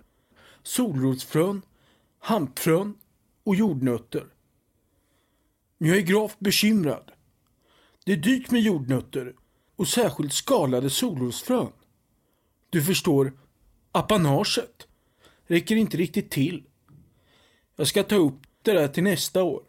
solrosfrön, 0.63 1.63
hampfrön 2.21 2.95
och 3.45 3.55
jordnötter. 3.55 4.27
Men 5.79 5.89
jag 5.89 5.99
är 5.99 6.03
gravt 6.03 6.41
bekymrad. 6.41 7.11
Det 8.05 8.13
är 8.13 8.17
dyrt 8.17 8.51
med 8.51 8.61
jordnötter 8.61 9.35
och 9.77 9.89
särskilt 9.89 10.33
skalade 10.33 10.91
solrosfrön. 10.91 11.73
Du 12.71 12.83
förstår, 12.83 13.33
apanaget 13.93 14.89
räcker 15.47 15.77
inte 15.77 15.97
riktigt 15.97 16.31
till. 16.31 16.65
Jag 17.77 17.87
ska 17.87 18.03
ta 18.03 18.17
upp 18.17 18.41
det 18.63 18.73
där 18.73 18.89
till 18.89 19.03
nästa 19.03 19.43
år. 19.43 19.63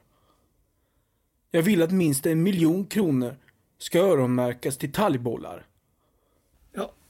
Jag 1.51 1.61
vill 1.61 1.81
att 1.81 1.91
minst 1.91 2.25
en 2.25 2.43
miljon 2.43 2.85
kronor 2.85 3.37
ska 3.77 3.99
öronmärkas 3.99 4.77
till 4.77 4.91
talgbollar. 4.91 5.65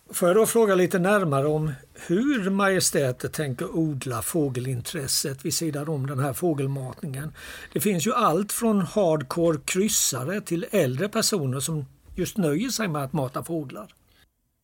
Får 0.09 0.29
jag 0.29 0.37
då 0.37 0.45
fråga 0.45 0.75
lite 0.75 0.99
närmare 0.99 1.47
om 1.47 1.71
hur 1.93 2.49
majestätet 2.49 3.33
tänker 3.33 3.75
odla 3.75 4.21
fågelintresset 4.21 5.45
vid 5.45 5.53
sidan 5.53 5.87
om 5.87 6.07
den 6.07 6.19
här 6.19 6.33
fågelmatningen. 6.33 7.33
Det 7.73 7.79
finns 7.79 8.07
ju 8.07 8.13
allt 8.13 8.51
från 8.51 8.81
hardcore 8.81 9.59
kryssare 9.65 10.41
till 10.41 10.65
äldre 10.71 11.09
personer 11.09 11.59
som 11.59 11.85
just 12.15 12.37
nöjer 12.37 12.69
sig 12.69 12.87
med 12.87 13.03
att 13.03 13.13
mata 13.13 13.43
fåglar. 13.43 13.93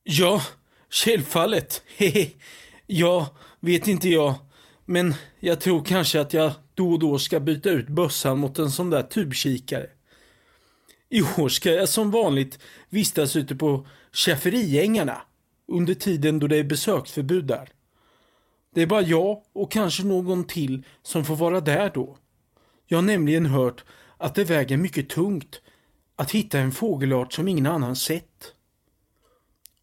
Ja, 0.03 0.41
självfallet. 0.89 1.83
ja, 2.88 3.36
vet 3.60 3.88
inte 3.88 4.10
jag. 4.10 4.36
Men 4.86 5.13
jag 5.39 5.62
tror 5.62 5.83
kanske 5.86 6.21
att 6.21 6.33
jag 6.33 6.51
då 6.74 6.91
och 6.91 7.00
då 7.00 7.19
ska 7.19 7.39
byta 7.39 7.69
ut 7.69 7.88
bössan 7.88 8.39
mot 8.39 8.60
en 8.60 8.71
sån 8.71 8.89
där 8.89 9.03
tubkikare. 9.03 9.88
I 11.10 11.21
år 11.21 11.50
ska 11.50 11.71
jag 11.71 11.89
som 11.89 12.12
vanligt 12.12 12.60
vistas 12.89 13.36
ute 13.36 13.55
på 13.55 13.88
Schäferiängarna 14.12 15.21
under 15.72 15.94
tiden 15.94 16.40
då 16.40 16.48
det 16.48 16.58
är 16.58 16.63
besöksförbud 16.63 17.46
där. 17.46 17.70
Det 18.75 18.82
är 18.82 18.88
bara 18.88 19.01
jag 19.01 19.44
och 19.54 19.72
kanske 19.72 20.04
någon 20.04 20.44
till 20.44 20.84
som 21.01 21.25
får 21.25 21.36
vara 21.36 21.62
där 21.62 21.92
då. 21.94 22.18
Jag 22.88 22.98
har 22.98 23.04
nämligen 23.04 23.46
hört 23.46 23.84
att 24.18 24.36
det 24.36 24.44
väger 24.44 24.78
mycket 24.78 25.10
tungt 25.10 25.62
att 26.16 26.32
hitta 26.32 26.60
en 26.60 26.72
fågelart 26.72 27.34
som 27.34 27.48
ingen 27.48 27.66
annan 27.66 27.96
sett. 27.96 28.54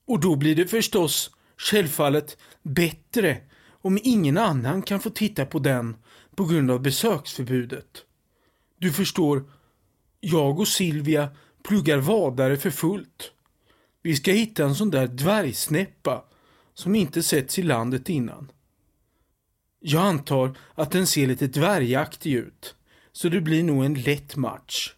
Och 0.07 0.21
då 0.21 0.37
blir 0.37 0.57
det 0.57 0.67
förstås 0.67 1.31
självfallet 1.57 2.37
bättre 2.63 3.39
om 3.71 3.99
ingen 4.03 4.39
annan 4.39 4.83
kan 4.83 5.01
få 5.01 5.11
titta 5.11 5.47
på 5.47 5.59
den 5.59 5.97
på 6.35 6.45
grund 6.45 6.71
av 6.71 6.83
besöksförbudet. 6.83 8.05
Du 8.79 8.93
förstår, 8.93 9.45
jag 10.21 10.61
och 10.61 10.69
Silvia 10.69 11.29
pluggar 11.63 11.99
vadare 11.99 12.57
för 12.57 12.71
fullt. 12.71 13.33
Vi 14.03 14.17
ska 14.17 14.33
hitta 14.33 14.65
en 14.65 14.75
sån 14.75 14.91
där 14.91 15.07
dvärgsnäppa 15.07 16.25
som 16.75 16.95
inte 16.95 17.23
setts 17.23 17.59
i 17.59 17.63
landet 17.63 18.09
innan. 18.09 18.51
Jag 19.81 20.03
antar 20.03 20.55
att 20.75 20.91
den 20.91 21.07
ser 21.07 21.27
lite 21.27 21.47
dvärgaktig 21.47 22.33
ut, 22.33 22.75
så 23.13 23.29
det 23.29 23.41
blir 23.41 23.63
nog 23.63 23.85
en 23.85 23.95
lätt 23.95 24.37
match. 24.37 24.95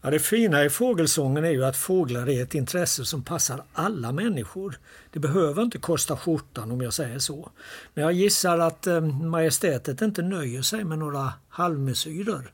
Ja, 0.00 0.10
det 0.10 0.18
fina 0.18 0.64
i 0.64 0.70
fågelsången 0.70 1.44
är 1.44 1.50
ju 1.50 1.64
att 1.64 1.76
fåglar 1.76 2.28
är 2.28 2.42
ett 2.42 2.54
intresse 2.54 3.04
som 3.04 3.22
passar 3.22 3.64
alla 3.72 4.12
människor. 4.12 4.78
Det 5.10 5.18
behöver 5.18 5.62
inte 5.62 5.78
kosta 5.78 6.16
skjortan 6.16 6.70
om 6.70 6.80
jag 6.80 6.92
säger 6.92 7.18
så. 7.18 7.50
Men 7.94 8.04
jag 8.04 8.12
gissar 8.12 8.58
att 8.58 8.86
eh, 8.86 9.00
majestätet 9.00 10.02
inte 10.02 10.22
nöjer 10.22 10.62
sig 10.62 10.84
med 10.84 10.98
några 10.98 11.32
halvmesyrer. 11.48 12.52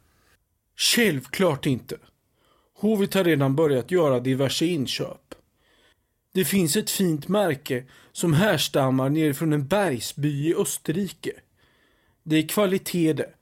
Självklart 0.77 1.67
inte. 1.67 1.97
Hovit 2.83 3.15
har 3.15 3.25
redan 3.25 3.57
börjat 3.57 3.91
göra 3.91 4.21
diverse 4.21 4.67
inköp. 4.67 5.35
Det 6.33 6.45
finns 6.45 6.77
ett 6.77 6.91
fint 6.91 7.29
märke 7.29 7.85
som 8.13 8.33
härstammar 8.33 9.11
nerifrån 9.11 9.53
en 9.53 9.67
bergsby 9.67 10.49
i 10.49 10.55
Österrike. 10.55 11.33
Det 12.23 12.37
är 12.37 12.49
kvalitet 12.49 13.13
det. 13.13 13.35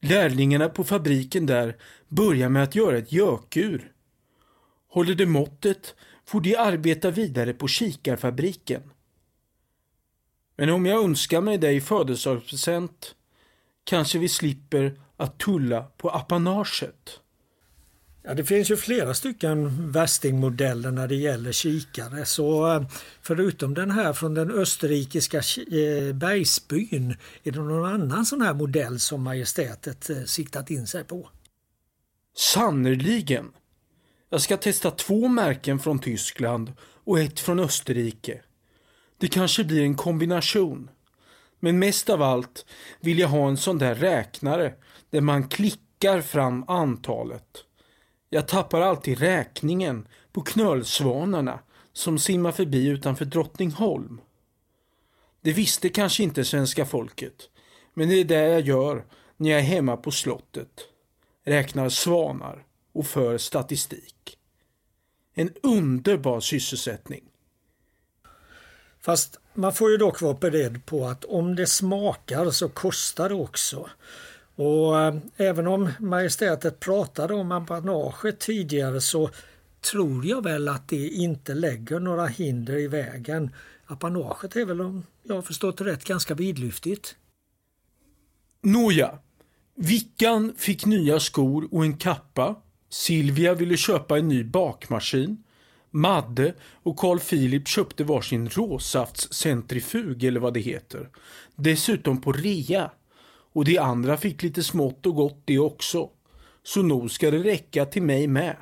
Lärlingarna 0.00 0.68
på 0.68 0.84
fabriken 0.84 1.46
där 1.46 1.76
börjar 2.08 2.48
med 2.48 2.62
att 2.62 2.74
göra 2.74 2.98
ett 2.98 3.12
gökur. 3.12 3.92
Håller 4.88 5.14
det 5.14 5.26
måttet 5.26 5.94
får 6.24 6.40
de 6.40 6.56
arbeta 6.56 7.10
vidare 7.10 7.52
på 7.52 7.68
kikarfabriken. 7.68 8.82
Men 10.56 10.70
om 10.70 10.86
jag 10.86 11.04
önskar 11.04 11.40
mig 11.40 11.58
dig 11.58 11.76
i 11.76 11.80
födelsedagspresent 11.80 13.14
kanske 13.84 14.18
vi 14.18 14.28
slipper 14.28 15.00
att 15.16 15.38
tulla 15.38 15.82
på 15.82 16.10
apanaget. 16.10 17.20
Ja, 18.26 18.34
det 18.34 18.44
finns 18.44 18.70
ju 18.70 18.76
flera 18.76 19.14
stycken 19.14 19.92
värstingmodeller 19.92 20.90
när 20.90 21.08
det 21.08 21.14
gäller 21.14 21.52
kikare. 21.52 22.24
Så 22.24 22.72
eh, 22.72 22.82
förutom 23.22 23.74
den 23.74 23.90
här 23.90 24.12
från 24.12 24.34
den 24.34 24.50
österrikiska 24.50 25.36
eh, 25.38 26.14
bergsbyn, 26.14 27.16
är 27.42 27.52
det 27.52 27.58
någon 27.58 27.92
annan 27.94 28.26
sån 28.26 28.40
här 28.40 28.54
modell 28.54 29.00
som 29.00 29.22
majestätet 29.22 30.10
eh, 30.10 30.24
siktat 30.24 30.70
in 30.70 30.86
sig 30.86 31.04
på? 31.04 31.28
Sannerligen. 32.36 33.52
Jag 34.30 34.40
ska 34.40 34.56
testa 34.56 34.90
två 34.90 35.28
märken 35.28 35.78
från 35.78 35.98
Tyskland 35.98 36.72
och 36.80 37.20
ett 37.20 37.40
från 37.40 37.60
Österrike. 37.60 38.42
Det 39.18 39.28
kanske 39.28 39.64
blir 39.64 39.82
en 39.82 39.96
kombination. 39.96 40.90
Men 41.60 41.78
mest 41.78 42.10
av 42.10 42.22
allt 42.22 42.66
vill 43.00 43.18
jag 43.18 43.28
ha 43.28 43.48
en 43.48 43.56
sån 43.56 43.78
där 43.78 43.94
räknare 43.94 44.74
där 45.10 45.20
man 45.20 45.48
klickar 45.48 46.20
fram 46.20 46.64
antalet. 46.68 47.64
Jag 48.34 48.48
tappar 48.48 48.80
alltid 48.80 49.18
räkningen 49.18 50.08
på 50.32 50.40
knölsvanarna 50.40 51.60
som 51.92 52.18
simmar 52.18 52.52
förbi 52.52 52.86
utanför 52.86 53.24
Drottningholm. 53.24 54.20
Det 55.40 55.52
visste 55.52 55.88
kanske 55.88 56.22
inte 56.22 56.44
svenska 56.44 56.86
folket, 56.86 57.50
men 57.94 58.08
det 58.08 58.14
är 58.14 58.24
det 58.24 58.48
jag 58.48 58.60
gör 58.60 59.04
när 59.36 59.50
jag 59.50 59.60
är 59.60 59.64
hemma 59.64 59.96
på 59.96 60.10
slottet. 60.10 60.68
Räknar 61.44 61.88
svanar 61.88 62.64
och 62.92 63.06
för 63.06 63.38
statistik. 63.38 64.38
En 65.34 65.50
underbar 65.62 66.40
sysselsättning. 66.40 67.24
Fast 69.00 69.38
man 69.52 69.72
får 69.72 69.90
ju 69.90 69.96
dock 69.96 70.20
vara 70.20 70.34
beredd 70.34 70.86
på 70.86 71.06
att 71.06 71.24
om 71.24 71.56
det 71.56 71.66
smakar 71.66 72.50
så 72.50 72.68
kostar 72.68 73.28
det 73.28 73.34
också. 73.34 73.90
Och 74.56 75.00
eh, 75.00 75.14
även 75.36 75.66
om 75.66 75.90
majestätet 76.00 76.80
pratade 76.80 77.34
om 77.34 77.52
apanaget 77.52 78.40
tidigare 78.40 79.00
så 79.00 79.30
tror 79.92 80.26
jag 80.26 80.42
väl 80.44 80.68
att 80.68 80.88
det 80.88 81.08
inte 81.08 81.54
lägger 81.54 82.00
några 82.00 82.26
hinder 82.26 82.76
i 82.76 82.88
vägen. 82.88 83.50
Apanaget 83.86 84.56
är 84.56 84.64
väl 84.64 84.80
om 84.80 85.02
jag 85.22 85.34
har 85.34 85.42
förstått 85.42 85.80
rätt 85.80 86.04
ganska 86.04 86.34
vidlyftigt. 86.34 87.16
Nåja, 88.62 89.18
Vickan 89.74 90.54
fick 90.56 90.86
nya 90.86 91.20
skor 91.20 91.68
och 91.70 91.84
en 91.84 91.96
kappa. 91.96 92.54
Silvia 92.90 93.54
ville 93.54 93.76
köpa 93.76 94.18
en 94.18 94.28
ny 94.28 94.44
bakmaskin. 94.44 95.44
Madde 95.90 96.54
och 96.82 96.96
Carl 96.96 97.18
Philip 97.18 97.68
köpte 97.68 98.04
varsin 98.04 98.48
råsaftscentrifug 98.48 100.24
eller 100.24 100.40
vad 100.40 100.54
det 100.54 100.60
heter. 100.60 101.08
Dessutom 101.54 102.20
på 102.20 102.32
rea. 102.32 102.90
Och 103.54 103.64
de 103.64 103.78
andra 103.78 104.16
fick 104.16 104.42
lite 104.42 104.62
smått 104.62 105.06
och 105.06 105.14
gott 105.14 105.42
det 105.44 105.58
också. 105.58 106.10
Så 106.62 106.82
nog 106.82 107.10
ska 107.10 107.30
det 107.30 107.38
räcka 107.38 107.86
till 107.86 108.02
mig 108.02 108.26
med. 108.26 108.56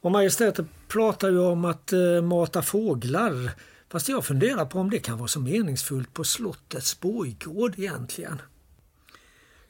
Och 0.00 0.10
Majestätet 0.10 0.66
pratar 0.88 1.30
ju 1.30 1.38
om 1.38 1.64
att 1.64 1.92
eh, 1.92 2.22
mata 2.22 2.62
fåglar. 2.62 3.50
Fast 3.88 4.08
jag 4.08 4.24
funderar 4.24 4.64
på 4.64 4.78
om 4.78 4.90
det 4.90 4.98
kan 4.98 5.18
vara 5.18 5.28
så 5.28 5.40
meningsfullt 5.40 6.14
på 6.14 6.24
slottets 6.24 7.00
bojgård 7.00 7.78
egentligen. 7.78 8.42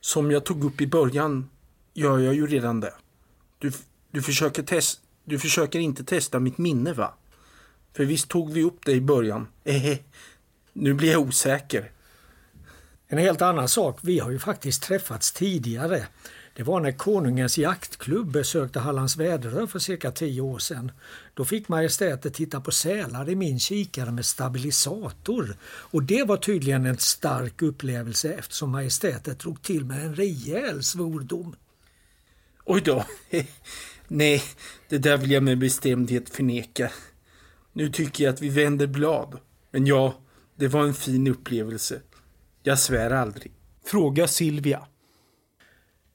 Som 0.00 0.30
jag 0.30 0.44
tog 0.44 0.64
upp 0.64 0.80
i 0.80 0.86
början 0.86 1.50
gör 1.94 2.18
jag 2.18 2.34
ju 2.34 2.46
redan 2.46 2.80
det. 2.80 2.94
Du, 3.58 3.72
du, 4.10 4.22
försöker 4.22 4.62
test, 4.62 5.00
du 5.24 5.38
försöker 5.38 5.78
inte 5.78 6.04
testa 6.04 6.40
mitt 6.40 6.58
minne 6.58 6.92
va? 6.92 7.14
För 7.92 8.04
visst 8.04 8.28
tog 8.28 8.52
vi 8.52 8.62
upp 8.62 8.84
det 8.84 8.92
i 8.92 9.00
början? 9.00 9.48
Ehe. 9.64 9.98
Nu 10.72 10.94
blir 10.94 11.12
jag 11.12 11.20
osäker. 11.20 11.93
En 13.08 13.18
helt 13.18 13.42
annan 13.42 13.68
sak, 13.68 13.98
vi 14.02 14.18
har 14.18 14.30
ju 14.30 14.38
faktiskt 14.38 14.82
träffats 14.82 15.32
tidigare. 15.32 16.06
Det 16.56 16.62
var 16.62 16.80
när 16.80 16.92
Konungens 16.92 17.58
jaktklubb 17.58 18.32
besökte 18.32 18.80
Hallands 18.80 19.16
Väderö 19.16 19.66
för 19.66 19.78
cirka 19.78 20.10
tio 20.10 20.40
år 20.40 20.58
sedan. 20.58 20.92
Då 21.34 21.44
fick 21.44 21.68
Majestätet 21.68 22.34
titta 22.34 22.60
på 22.60 22.70
sälar 22.70 23.28
i 23.28 23.34
min 23.34 23.60
kikare 23.60 24.10
med 24.10 24.24
stabilisator. 24.24 25.56
Och 25.64 26.02
det 26.02 26.24
var 26.24 26.36
tydligen 26.36 26.86
en 26.86 26.98
stark 26.98 27.62
upplevelse 27.62 28.32
eftersom 28.32 28.70
Majestätet 28.70 29.38
drog 29.38 29.62
till 29.62 29.84
med 29.84 30.04
en 30.04 30.14
rejäl 30.14 30.82
svordom. 30.82 31.56
Oj 32.64 32.80
då. 32.80 33.04
Nej, 34.08 34.42
det 34.88 34.98
där 34.98 35.16
vill 35.16 35.30
jag 35.30 35.42
med 35.42 35.58
bestämdhet 35.58 36.30
förneka. 36.30 36.90
Nu 37.72 37.88
tycker 37.88 38.24
jag 38.24 38.34
att 38.34 38.42
vi 38.42 38.48
vänder 38.48 38.86
blad. 38.86 39.38
Men 39.70 39.86
ja, 39.86 40.14
det 40.56 40.68
var 40.68 40.82
en 40.84 40.94
fin 40.94 41.26
upplevelse. 41.26 42.00
Jag 42.66 42.78
svär 42.78 43.10
aldrig. 43.10 43.52
Fråga 43.84 44.28
Silvia. 44.28 44.86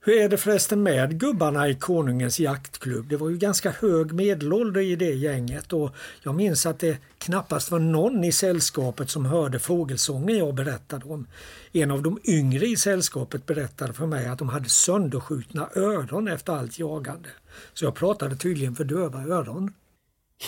Hur 0.01 0.17
är 0.17 0.29
det 0.29 0.37
förresten 0.37 0.83
med 0.83 1.19
gubbarna 1.19 1.69
i 1.69 1.75
Konungens 1.75 2.39
jaktklubb? 2.39 3.09
Det 3.09 3.17
var 3.17 3.29
ju 3.29 3.37
ganska 3.37 3.71
hög 3.71 4.13
medelålder 4.13 4.81
i 4.81 4.95
det 4.95 5.13
gänget 5.13 5.73
och 5.73 5.95
jag 6.23 6.35
minns 6.35 6.65
att 6.65 6.79
det 6.79 6.97
knappast 7.17 7.71
var 7.71 7.79
någon 7.79 8.23
i 8.23 8.31
sällskapet 8.31 9.09
som 9.09 9.25
hörde 9.25 9.59
fågelsången 9.59 10.37
jag 10.37 10.55
berättade 10.55 11.05
om. 11.05 11.27
En 11.71 11.91
av 11.91 12.01
de 12.01 12.19
yngre 12.23 12.65
i 12.65 12.75
sällskapet 12.75 13.45
berättade 13.45 13.93
för 13.93 14.05
mig 14.05 14.27
att 14.27 14.39
de 14.39 14.49
hade 14.49 14.69
sönderskjutna 14.69 15.69
öron 15.75 16.27
efter 16.27 16.53
allt 16.53 16.79
jagande. 16.79 17.29
Så 17.73 17.85
jag 17.85 17.95
pratade 17.95 18.35
tydligen 18.35 18.75
för 18.75 18.83
döva 18.83 19.23
öron. 19.23 19.73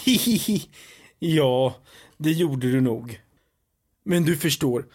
Hihihi. 0.06 0.70
Ja, 1.24 1.76
det 2.18 2.32
gjorde 2.32 2.72
du 2.72 2.82
nog. 2.82 3.22
Men 4.04 4.24
du 4.24 4.38
förstår, 4.38 4.86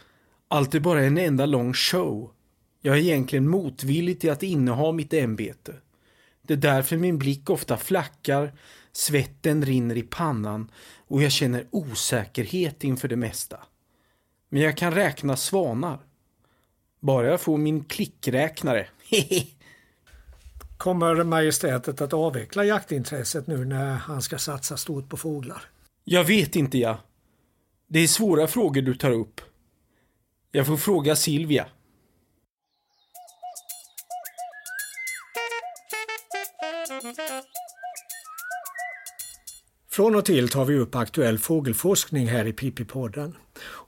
allt 0.49 0.75
är 0.75 0.81
bara 0.81 1.05
en 1.05 1.19
enda 1.19 1.47
lång 1.47 1.75
show. 1.75 2.31
Jag 2.81 2.97
är 2.97 3.01
egentligen 3.01 3.49
motvillig 3.49 4.21
till 4.21 4.31
att 4.31 4.43
inneha 4.43 4.93
mitt 4.93 5.13
ämbete. 5.13 5.75
Det 6.43 6.53
är 6.55 6.59
därför 6.59 6.97
min 6.97 7.19
blick 7.19 7.51
ofta 7.51 7.77
flackar, 7.77 8.53
svetten 8.93 9.65
rinner 9.65 9.97
i 9.97 10.03
pannan 10.03 10.71
och 11.07 11.23
jag 11.23 11.33
känner 11.33 11.67
osäkerhet 11.71 12.85
inför 12.85 13.09
det 13.09 13.17
mesta. 13.17 13.59
Men 14.49 14.63
jag 14.63 14.77
kan 14.77 14.95
räkna 14.95 15.37
svanar. 15.37 15.99
Bara 17.01 17.27
jag 17.27 17.41
får 17.41 17.59
min 17.59 17.85
klickräknare. 17.85 18.87
Kommer 20.77 21.25
Majestätet 21.25 22.01
att 22.01 22.13
avveckla 22.13 22.65
jaktintresset 22.65 23.47
nu 23.47 23.65
när 23.65 23.95
han 23.95 24.23
ska 24.23 24.39
satsa 24.39 24.77
stort 24.77 25.09
på 25.09 25.17
fåglar? 25.17 25.63
Jag 26.05 26.25
vet 26.25 26.57
inte 26.57 26.79
jag. 26.79 26.97
Det 27.89 27.99
är 27.99 28.07
svåra 28.07 28.47
frågor 28.47 28.83
du 28.83 28.95
tar 28.95 29.11
upp. 29.11 29.41
Jag 30.57 30.67
får 30.67 30.77
fråga 30.77 31.17
Silvia. 31.17 31.67
Från 39.91 40.17
och 40.17 40.25
till 40.25 40.49
tar 40.49 40.65
vi 40.65 40.79
upp 40.79 40.95
aktuell 40.95 41.39
fågelforskning 41.39 42.27
här 42.27 42.47
i 42.47 42.53
Pippi-podden. 42.53 43.33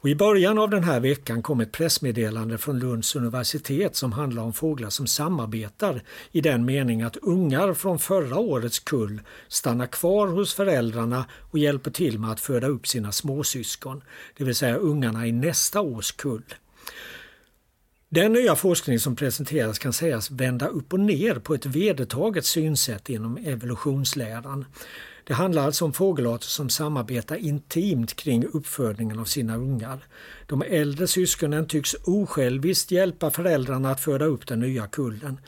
Och 0.00 0.08
I 0.08 0.14
början 0.14 0.58
av 0.58 0.70
den 0.70 0.84
här 0.84 1.00
veckan 1.00 1.42
kom 1.42 1.60
ett 1.60 1.72
pressmeddelande 1.72 2.58
från 2.58 2.78
Lunds 2.78 3.16
universitet 3.16 3.96
som 3.96 4.12
handlar 4.12 4.42
om 4.42 4.52
fåglar 4.52 4.90
som 4.90 5.06
samarbetar 5.06 6.02
i 6.32 6.40
den 6.40 6.64
mening 6.64 7.02
att 7.02 7.16
ungar 7.16 7.74
från 7.74 7.98
förra 7.98 8.38
årets 8.38 8.78
kull 8.78 9.20
stannar 9.48 9.86
kvar 9.86 10.26
hos 10.26 10.54
föräldrarna 10.54 11.24
och 11.50 11.58
hjälper 11.58 11.90
till 11.90 12.18
med 12.18 12.30
att 12.30 12.40
föda 12.40 12.66
upp 12.66 12.86
sina 12.86 13.12
småsyskon, 13.12 14.02
det 14.36 14.44
vill 14.44 14.54
säga 14.54 14.76
ungarna 14.76 15.26
i 15.26 15.32
nästa 15.32 15.80
års 15.80 16.12
kull. 16.12 16.54
Den 18.08 18.32
nya 18.32 18.56
forskning 18.56 18.98
som 18.98 19.16
presenteras 19.16 19.78
kan 19.78 19.92
sägas 19.92 20.30
vända 20.30 20.66
upp 20.66 20.92
och 20.92 21.00
ner 21.00 21.34
på 21.34 21.54
ett 21.54 21.66
vedertaget 21.66 22.44
synsätt 22.44 23.08
inom 23.10 23.36
evolutionsläran. 23.36 24.64
Det 25.28 25.34
handlar 25.34 25.62
alltså 25.62 25.84
om 25.84 25.92
fågelarter 25.92 26.46
som 26.46 26.70
samarbetar 26.70 27.36
intimt 27.36 28.16
kring 28.16 28.46
uppfödningen 28.46 29.18
av 29.18 29.24
sina 29.24 29.56
ungar. 29.56 29.98
De 30.46 30.62
äldre 30.62 31.06
syskonen 31.06 31.66
tycks 31.66 31.94
osjälviskt 32.04 32.90
hjälpa 32.90 33.30
föräldrarna 33.30 33.90
att 33.90 34.00
föda 34.00 34.24
upp 34.24 34.46
den 34.46 34.60
nya 34.60 34.86
kullen. 34.86 35.40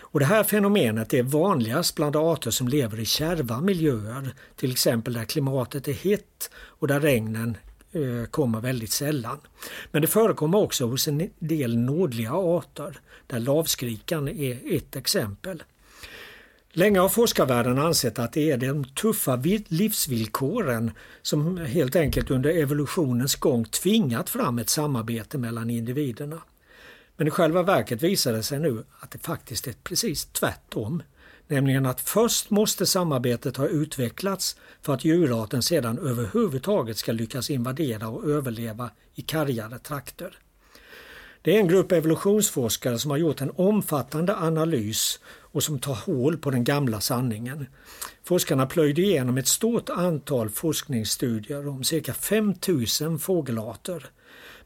Och 0.00 0.20
det 0.20 0.26
här 0.26 0.44
fenomenet 0.44 1.14
är 1.14 1.22
vanligast 1.22 1.94
bland 1.96 2.16
arter 2.16 2.50
som 2.50 2.68
lever 2.68 3.00
i 3.00 3.04
kärva 3.04 3.60
miljöer, 3.60 4.34
till 4.56 4.72
exempel 4.72 5.14
där 5.14 5.24
klimatet 5.24 5.88
är 5.88 5.92
hett 5.92 6.50
och 6.54 6.88
där 6.88 7.00
regnen 7.00 7.56
eh, 7.92 8.30
kommer 8.30 8.60
väldigt 8.60 8.92
sällan. 8.92 9.38
Men 9.90 10.02
det 10.02 10.08
förekommer 10.08 10.58
också 10.58 10.86
hos 10.86 11.08
en 11.08 11.30
del 11.38 11.78
nådliga 11.78 12.32
arter, 12.32 13.00
där 13.26 13.40
lavskrikan 13.40 14.28
är 14.28 14.76
ett 14.76 14.96
exempel. 14.96 15.62
Länge 16.78 16.98
har 16.98 17.08
forskarvärlden 17.08 17.78
ansett 17.78 18.18
att 18.18 18.32
det 18.32 18.50
är 18.50 18.56
de 18.56 18.84
tuffa 18.84 19.42
livsvillkoren 19.68 20.90
som 21.22 21.56
helt 21.56 21.96
enkelt 21.96 22.30
under 22.30 22.50
evolutionens 22.50 23.34
gång 23.36 23.64
tvingat 23.64 24.30
fram 24.30 24.58
ett 24.58 24.68
samarbete 24.68 25.38
mellan 25.38 25.70
individerna. 25.70 26.42
Men 27.16 27.26
i 27.26 27.30
själva 27.30 27.62
verket 27.62 28.02
visar 28.02 28.32
det 28.32 28.42
sig 28.42 28.58
nu 28.60 28.84
att 29.00 29.10
det 29.10 29.18
faktiskt 29.18 29.66
är 29.66 29.74
precis 29.84 30.24
tvärtom. 30.24 31.02
Nämligen 31.46 31.86
att 31.86 32.00
först 32.00 32.50
måste 32.50 32.86
samarbetet 32.86 33.56
ha 33.56 33.66
utvecklats 33.66 34.56
för 34.82 34.94
att 34.94 35.04
djurarten 35.04 35.62
sedan 35.62 35.98
överhuvudtaget 35.98 36.96
ska 36.96 37.12
lyckas 37.12 37.50
invadera 37.50 38.08
och 38.08 38.30
överleva 38.30 38.90
i 39.14 39.22
kargare 39.22 39.78
trakter. 39.78 40.38
Det 41.46 41.56
är 41.56 41.60
en 41.60 41.68
grupp 41.68 41.92
evolutionsforskare 41.92 42.98
som 42.98 43.10
har 43.10 43.18
gjort 43.18 43.40
en 43.40 43.52
omfattande 43.56 44.36
analys 44.36 45.20
och 45.26 45.62
som 45.62 45.78
tar 45.78 45.94
hål 45.94 46.36
på 46.36 46.50
den 46.50 46.64
gamla 46.64 47.00
sanningen. 47.00 47.66
Forskarna 48.24 48.66
plöjde 48.66 49.02
igenom 49.02 49.38
ett 49.38 49.48
stort 49.48 49.90
antal 49.90 50.50
forskningsstudier 50.50 51.68
om 51.68 51.84
cirka 51.84 52.14
5000 52.14 53.18
fågelarter. 53.18 54.06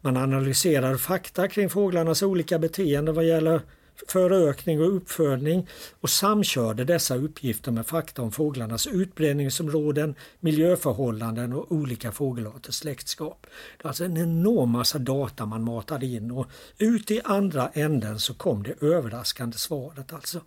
Man 0.01 0.16
analyserar 0.16 0.97
fakta 0.97 1.49
kring 1.49 1.71
fåglarnas 1.71 2.23
olika 2.23 2.59
beteenden 2.59 3.14
vad 3.14 3.27
gäller 3.27 3.61
förökning 4.09 4.81
och 4.81 4.97
uppfödning 4.97 5.69
och 6.01 6.11
samkörde 6.11 6.85
dessa 6.85 7.17
uppgifter 7.17 7.73
med 7.73 7.87
fakta 7.87 8.23
om 8.23 8.33
fåglarnas 8.33 8.87
utbredningsområden, 8.87 10.15
miljöförhållanden 10.41 11.53
och 11.53 11.73
olika 11.73 12.13
fågelarters 12.13 12.75
släktskap. 12.75 13.47
Det 13.77 13.85
är 13.85 13.89
alltså 13.89 14.05
en 14.05 14.17
enorm 14.17 14.71
massa 14.71 14.99
data 14.99 15.47
man 15.47 15.65
matade 15.65 16.07
in 16.07 16.31
och 16.31 16.47
ut 16.79 17.11
i 17.11 17.21
andra 17.25 17.69
änden 17.69 18.19
så 18.19 18.35
kom 18.35 18.63
det 18.63 18.83
överraskande 18.83 19.57
svaret 19.57 20.13
alltså. 20.13 20.41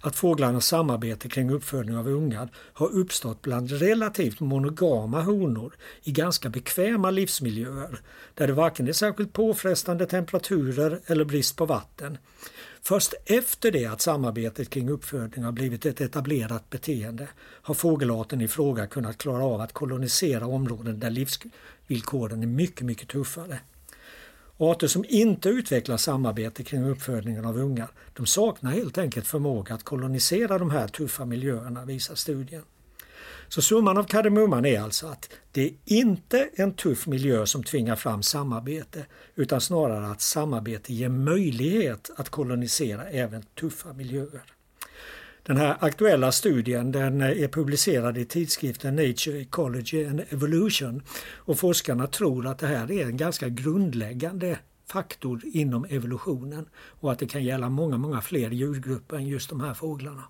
Att 0.00 0.16
fåglarnas 0.16 0.66
samarbete 0.66 1.28
kring 1.28 1.50
uppfödning 1.50 1.96
av 1.96 2.08
ungar 2.08 2.48
har 2.54 2.88
uppstått 2.92 3.42
bland 3.42 3.70
relativt 3.70 4.40
monogama 4.40 5.22
honor 5.22 5.74
i 6.02 6.12
ganska 6.12 6.48
bekväma 6.48 7.10
livsmiljöer 7.10 8.00
där 8.34 8.46
det 8.46 8.52
varken 8.52 8.88
är 8.88 8.92
särskilt 8.92 9.32
påfrestande 9.32 10.06
temperaturer 10.06 11.00
eller 11.06 11.24
brist 11.24 11.56
på 11.56 11.66
vatten. 11.66 12.18
Först 12.82 13.14
efter 13.24 13.70
det 13.70 13.86
att 13.86 14.00
samarbetet 14.00 14.70
kring 14.70 14.88
uppfödning 14.88 15.44
har 15.44 15.52
blivit 15.52 15.86
ett 15.86 16.00
etablerat 16.00 16.70
beteende 16.70 17.28
har 17.38 17.74
fågelarten 17.74 18.40
i 18.40 18.48
fråga 18.48 18.86
kunnat 18.86 19.18
klara 19.18 19.44
av 19.44 19.60
att 19.60 19.72
kolonisera 19.72 20.46
områden 20.46 21.00
där 21.00 21.10
livsvillkoren 21.10 22.42
är 22.42 22.46
mycket, 22.46 22.86
mycket 22.86 23.08
tuffare. 23.08 23.60
Arter 24.56 24.86
som 24.86 25.04
inte 25.08 25.48
utvecklar 25.48 25.96
samarbete 25.96 26.64
kring 26.64 26.84
uppfödningen 26.84 27.44
av 27.44 27.58
ungar, 27.58 27.90
de 28.16 28.26
saknar 28.26 28.70
helt 28.70 28.98
enkelt 28.98 29.26
förmåga 29.26 29.74
att 29.74 29.84
kolonisera 29.84 30.58
de 30.58 30.70
här 30.70 30.88
tuffa 30.88 31.24
miljöerna, 31.24 31.84
visar 31.84 32.14
studien. 32.14 32.62
Så 33.50 33.62
summan 33.62 33.98
av 33.98 34.04
kardemumman 34.04 34.64
är 34.64 34.80
alltså 34.80 35.06
att 35.06 35.30
det 35.52 35.64
är 35.64 35.72
inte 35.84 36.48
en 36.54 36.74
tuff 36.74 37.06
miljö 37.06 37.46
som 37.46 37.64
tvingar 37.64 37.96
fram 37.96 38.22
samarbete 38.22 39.06
utan 39.34 39.60
snarare 39.60 40.06
att 40.06 40.20
samarbete 40.20 40.92
ger 40.92 41.08
möjlighet 41.08 42.10
att 42.16 42.28
kolonisera 42.28 43.08
även 43.08 43.42
tuffa 43.42 43.92
miljöer. 43.92 44.42
Den 45.42 45.56
här 45.56 45.76
aktuella 45.80 46.32
studien 46.32 46.92
den 46.92 47.20
är 47.20 47.48
publicerad 47.48 48.18
i 48.18 48.24
tidskriften 48.24 48.96
Nature 48.96 49.40
Ecology 49.40 50.06
and 50.06 50.22
Evolution 50.28 51.02
och 51.36 51.58
forskarna 51.58 52.06
tror 52.06 52.46
att 52.46 52.58
det 52.58 52.66
här 52.66 52.90
är 52.90 53.06
en 53.06 53.16
ganska 53.16 53.48
grundläggande 53.48 54.58
faktor 54.86 55.40
inom 55.44 55.84
evolutionen 55.84 56.68
och 56.74 57.12
att 57.12 57.18
det 57.18 57.26
kan 57.26 57.44
gälla 57.44 57.68
många, 57.68 57.98
många 57.98 58.20
fler 58.20 58.50
djurgrupper 58.50 59.16
än 59.16 59.26
just 59.26 59.48
de 59.50 59.60
här 59.60 59.74
fåglarna. 59.74 60.24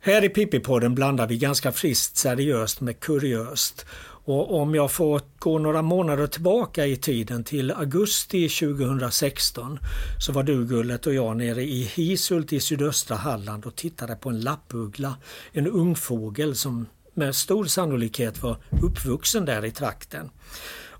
Här 0.00 0.24
i 0.24 0.28
Pippi-podden 0.28 0.94
blandar 0.94 1.26
vi 1.26 1.38
ganska 1.38 1.72
friskt 1.72 2.16
seriöst 2.16 2.80
med 2.80 3.00
kuriöst. 3.00 3.86
Och 4.24 4.60
om 4.60 4.74
jag 4.74 4.92
får 4.92 5.20
gå 5.38 5.58
några 5.58 5.82
månader 5.82 6.26
tillbaka 6.26 6.86
i 6.86 6.96
tiden 6.96 7.44
till 7.44 7.70
augusti 7.70 8.48
2016 8.48 9.78
så 10.18 10.32
var 10.32 10.42
du 10.42 10.66
Gullet 10.66 11.06
och 11.06 11.14
jag 11.14 11.36
nere 11.36 11.62
i 11.62 11.82
Hisult 11.82 12.52
i 12.52 12.60
sydöstra 12.60 13.16
Halland 13.16 13.66
och 13.66 13.76
tittade 13.76 14.16
på 14.16 14.28
en 14.28 14.40
lappuggla, 14.40 15.16
en 15.52 15.66
ungfågel 15.66 16.56
som 16.56 16.86
med 17.14 17.34
stor 17.34 17.64
sannolikhet 17.64 18.42
var 18.42 18.56
uppvuxen 18.82 19.44
där 19.44 19.64
i 19.64 19.70
trakten. 19.70 20.30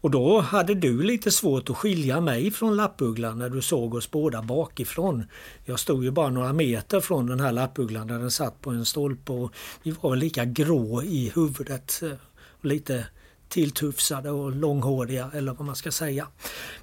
Och 0.01 0.11
då 0.11 0.41
hade 0.41 0.75
du 0.75 1.03
lite 1.03 1.31
svårt 1.31 1.71
att 1.71 1.77
skilja 1.77 2.21
mig 2.21 2.51
från 2.51 2.77
lappugglan 2.77 3.39
när 3.39 3.49
du 3.49 3.63
såg 3.63 3.95
oss 3.95 4.11
båda 4.11 4.43
bakifrån. 4.43 5.25
Jag 5.65 5.81
stod 5.81 6.05
ju 6.05 6.11
bara 6.11 6.31
några 6.31 6.53
meter 6.53 7.01
från 7.01 7.27
den 7.27 7.41
här 7.41 7.53
lappugglan 7.53 8.07
där 8.07 8.19
den 8.19 8.31
satt 8.31 8.61
på 8.61 8.71
en 8.71 8.85
stolpe 8.85 9.33
och 9.33 9.53
vi 9.83 9.95
var 10.01 10.17
lika 10.17 10.45
grå 10.45 11.03
i 11.03 11.33
huvudet. 11.35 12.03
Eh, 12.03 12.13
lite 12.61 13.07
tilltufsade 13.49 14.31
och 14.31 14.53
långhåriga 14.53 15.31
eller 15.35 15.53
vad 15.53 15.67
man 15.67 15.77
ska 15.77 15.91
säga. 15.91 16.27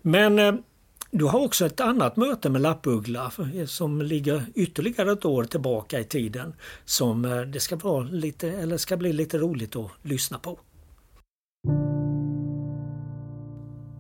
Men 0.02 0.40
eh, 0.40 0.54
du 1.12 1.26
har 1.26 1.40
också 1.40 1.66
ett 1.66 1.80
annat 1.80 2.18
möte 2.18 2.50
med 2.50 2.62
lappuggla 2.62 3.32
eh, 3.56 3.66
som 3.66 4.02
ligger 4.02 4.46
ytterligare 4.56 5.12
ett 5.12 5.26
år 5.26 5.44
tillbaka 5.44 6.00
i 6.00 6.04
tiden 6.04 6.54
som 6.86 7.22
det 7.54 7.60
ska, 7.60 7.76
vara 7.76 8.04
lite, 8.04 8.50
eller 8.50 8.78
ska 8.78 8.98
bli 8.98 9.14
lite 9.14 9.38
roligt 9.38 9.76
att 9.76 9.92
lyssna 10.02 10.40
på. 10.40 10.60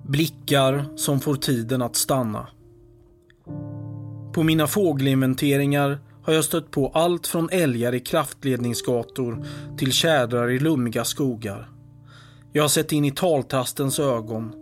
Blickar 0.07 0.85
som 0.95 1.19
får 1.19 1.35
tiden 1.35 1.81
att 1.81 1.95
stanna. 1.95 2.47
På 4.33 4.43
mina 4.43 4.67
fågelinventeringar 4.67 5.99
har 6.23 6.33
jag 6.33 6.45
stött 6.45 6.71
på 6.71 6.87
allt 6.87 7.27
från 7.27 7.49
älgar 7.51 7.95
i 7.95 7.99
kraftledningsgator 7.99 9.45
till 9.77 9.91
tjädrar 9.91 10.49
i 10.49 10.59
lummiga 10.59 11.03
skogar. 11.03 11.69
Jag 12.53 12.63
har 12.63 12.67
sett 12.67 12.91
in 12.91 13.05
i 13.05 13.11
taltastens 13.11 13.99
ögon, 13.99 14.53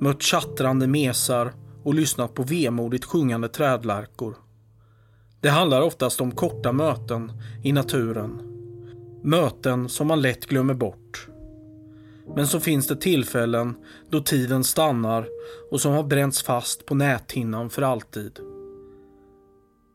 mött 0.00 0.22
tjattrande 0.22 0.86
mesar 0.86 1.52
och 1.84 1.94
lyssnat 1.94 2.34
på 2.34 2.42
vemodigt 2.42 3.04
sjungande 3.04 3.48
trädlärkor. 3.48 4.36
Det 5.40 5.48
handlar 5.48 5.82
oftast 5.82 6.20
om 6.20 6.32
korta 6.32 6.72
möten 6.72 7.32
i 7.62 7.72
naturen. 7.72 8.40
Möten 9.22 9.88
som 9.88 10.06
man 10.06 10.22
lätt 10.22 10.46
glömmer 10.46 10.74
bort. 10.74 11.27
Men 12.36 12.46
så 12.46 12.60
finns 12.60 12.86
det 12.86 12.96
tillfällen 12.96 13.74
då 14.10 14.20
tiden 14.20 14.64
stannar 14.64 15.26
och 15.70 15.80
som 15.80 15.92
har 15.92 16.02
bränts 16.02 16.42
fast 16.42 16.86
på 16.86 16.94
näthinnan 16.94 17.70
för 17.70 17.82
alltid. 17.82 18.38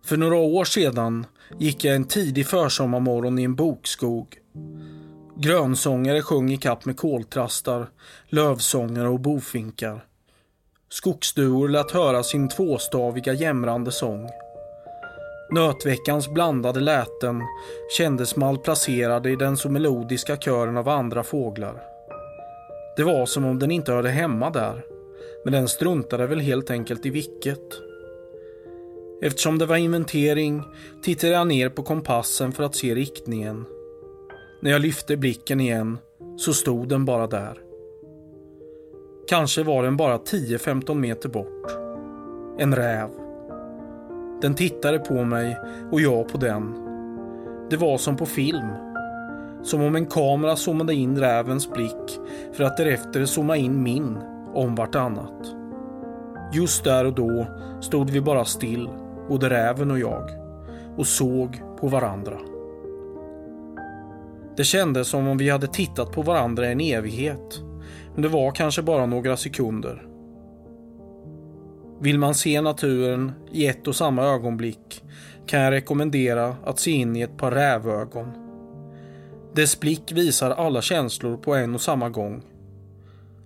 För 0.06 0.18
några 0.18 0.36
år 0.36 0.66
sedan 0.66 1.26
gick 1.60 1.84
jag 1.84 1.96
en 1.96 2.08
tidig 2.08 2.48
försommarmorgon 2.48 3.40
i 3.40 3.44
en 3.44 3.56
bokskog. 3.56 4.38
Grönsångare 5.38 6.22
sjöng 6.22 6.52
i 6.52 6.58
kapp 6.58 6.86
med 6.86 6.98
koltrastar, 6.98 7.90
lövsångare 8.30 9.08
och 9.08 9.20
bofinkar. 9.20 10.06
Skogsduor 10.90 11.70
lät 11.70 11.92
höra 11.92 12.24
sin 12.24 12.50
tvåstaviga 12.50 13.34
jämrande 13.34 13.92
sång. 13.92 14.30
Nötveckans 15.52 16.30
blandade 16.30 16.80
läten 16.80 17.42
kändes 17.98 18.36
malplacerade 18.36 19.30
i 19.30 19.36
den 19.36 19.58
så 19.58 19.70
melodiska 19.70 20.38
kören 20.38 20.78
av 20.78 20.90
andra 20.90 21.24
fåglar. 21.24 21.93
Det 22.98 23.04
var 23.04 23.26
som 23.26 23.46
om 23.46 23.60
den 23.60 23.72
inte 23.72 23.92
hörde 23.92 24.10
hemma 24.10 24.50
där. 24.50 24.86
Men 25.44 25.54
den 25.54 25.68
struntade 25.68 26.28
väl 26.28 26.40
helt 26.40 26.72
enkelt 26.72 27.06
i 27.06 27.10
vilket. 27.10 27.82
Eftersom 29.22 29.58
det 29.58 29.66
var 29.66 29.76
inventering 29.76 30.64
tittade 31.04 31.34
jag 31.34 31.48
ner 31.48 31.70
på 31.70 31.84
kompassen 31.84 32.52
för 32.52 32.64
att 32.64 32.76
se 32.76 32.96
riktningen. 32.96 33.66
När 34.62 34.72
jag 34.72 34.82
lyfte 34.82 35.18
blicken 35.18 35.60
igen 35.60 35.98
så 36.38 36.54
stod 36.54 36.88
den 36.88 37.06
bara 37.06 37.28
där. 37.28 37.58
Kanske 39.28 39.64
var 39.64 39.84
den 39.84 39.98
bara 39.98 40.18
10-15 40.18 40.96
meter 40.96 41.30
bort. 41.30 41.72
En 42.60 42.76
räv. 42.76 43.10
Den 44.42 44.56
tittade 44.56 45.00
på 45.00 45.24
mig 45.24 45.60
och 45.92 46.02
jag 46.02 46.28
på 46.28 46.38
den. 46.38 46.74
Det 47.70 47.78
var 47.78 47.98
som 47.98 48.18
på 48.18 48.26
film. 48.26 48.83
Som 49.64 49.82
om 49.82 49.96
en 49.96 50.06
kamera 50.06 50.56
zoomade 50.56 50.94
in 50.94 51.20
rävens 51.20 51.72
blick 51.74 52.20
för 52.54 52.64
att 52.64 52.78
därefter 52.78 53.26
zooma 53.26 53.58
in 53.58 53.84
min 53.84 54.18
om 54.54 54.76
vartannat. 54.76 55.56
Just 56.54 56.84
där 56.84 57.06
och 57.06 57.14
då 57.14 57.48
stod 57.82 58.10
vi 58.10 58.22
bara 58.22 58.46
still, 58.46 58.90
både 59.30 59.50
räven 59.50 59.92
och 59.92 60.00
jag, 60.00 60.30
och 60.98 61.08
såg 61.08 61.62
på 61.80 61.88
varandra. 61.88 62.38
Det 64.58 64.64
kändes 64.64 65.08
som 65.08 65.28
om 65.28 65.38
vi 65.38 65.50
hade 65.50 65.68
tittat 65.68 66.12
på 66.12 66.22
varandra 66.22 66.68
en 66.68 66.82
evighet, 66.82 67.62
men 68.14 68.22
det 68.22 68.28
var 68.28 68.52
kanske 68.52 68.82
bara 68.82 69.06
några 69.06 69.38
sekunder. 69.38 70.08
Vill 72.00 72.20
man 72.20 72.36
se 72.36 72.62
naturen 72.62 73.32
i 73.52 73.68
ett 73.68 73.88
och 73.88 73.96
samma 73.96 74.24
ögonblick 74.24 75.04
kan 75.46 75.60
jag 75.60 75.72
rekommendera 75.72 76.56
att 76.64 76.80
se 76.80 76.92
in 76.92 77.16
i 77.16 77.22
ett 77.22 77.38
par 77.38 77.52
rävögon. 77.52 78.43
Dess 79.56 79.80
blick 79.80 80.12
visar 80.12 80.52
alla 80.52 80.82
känslor 80.82 81.38
på 81.38 81.56
en 81.56 81.76
och 81.76 81.82
samma 81.82 82.10
gång. 82.10 82.42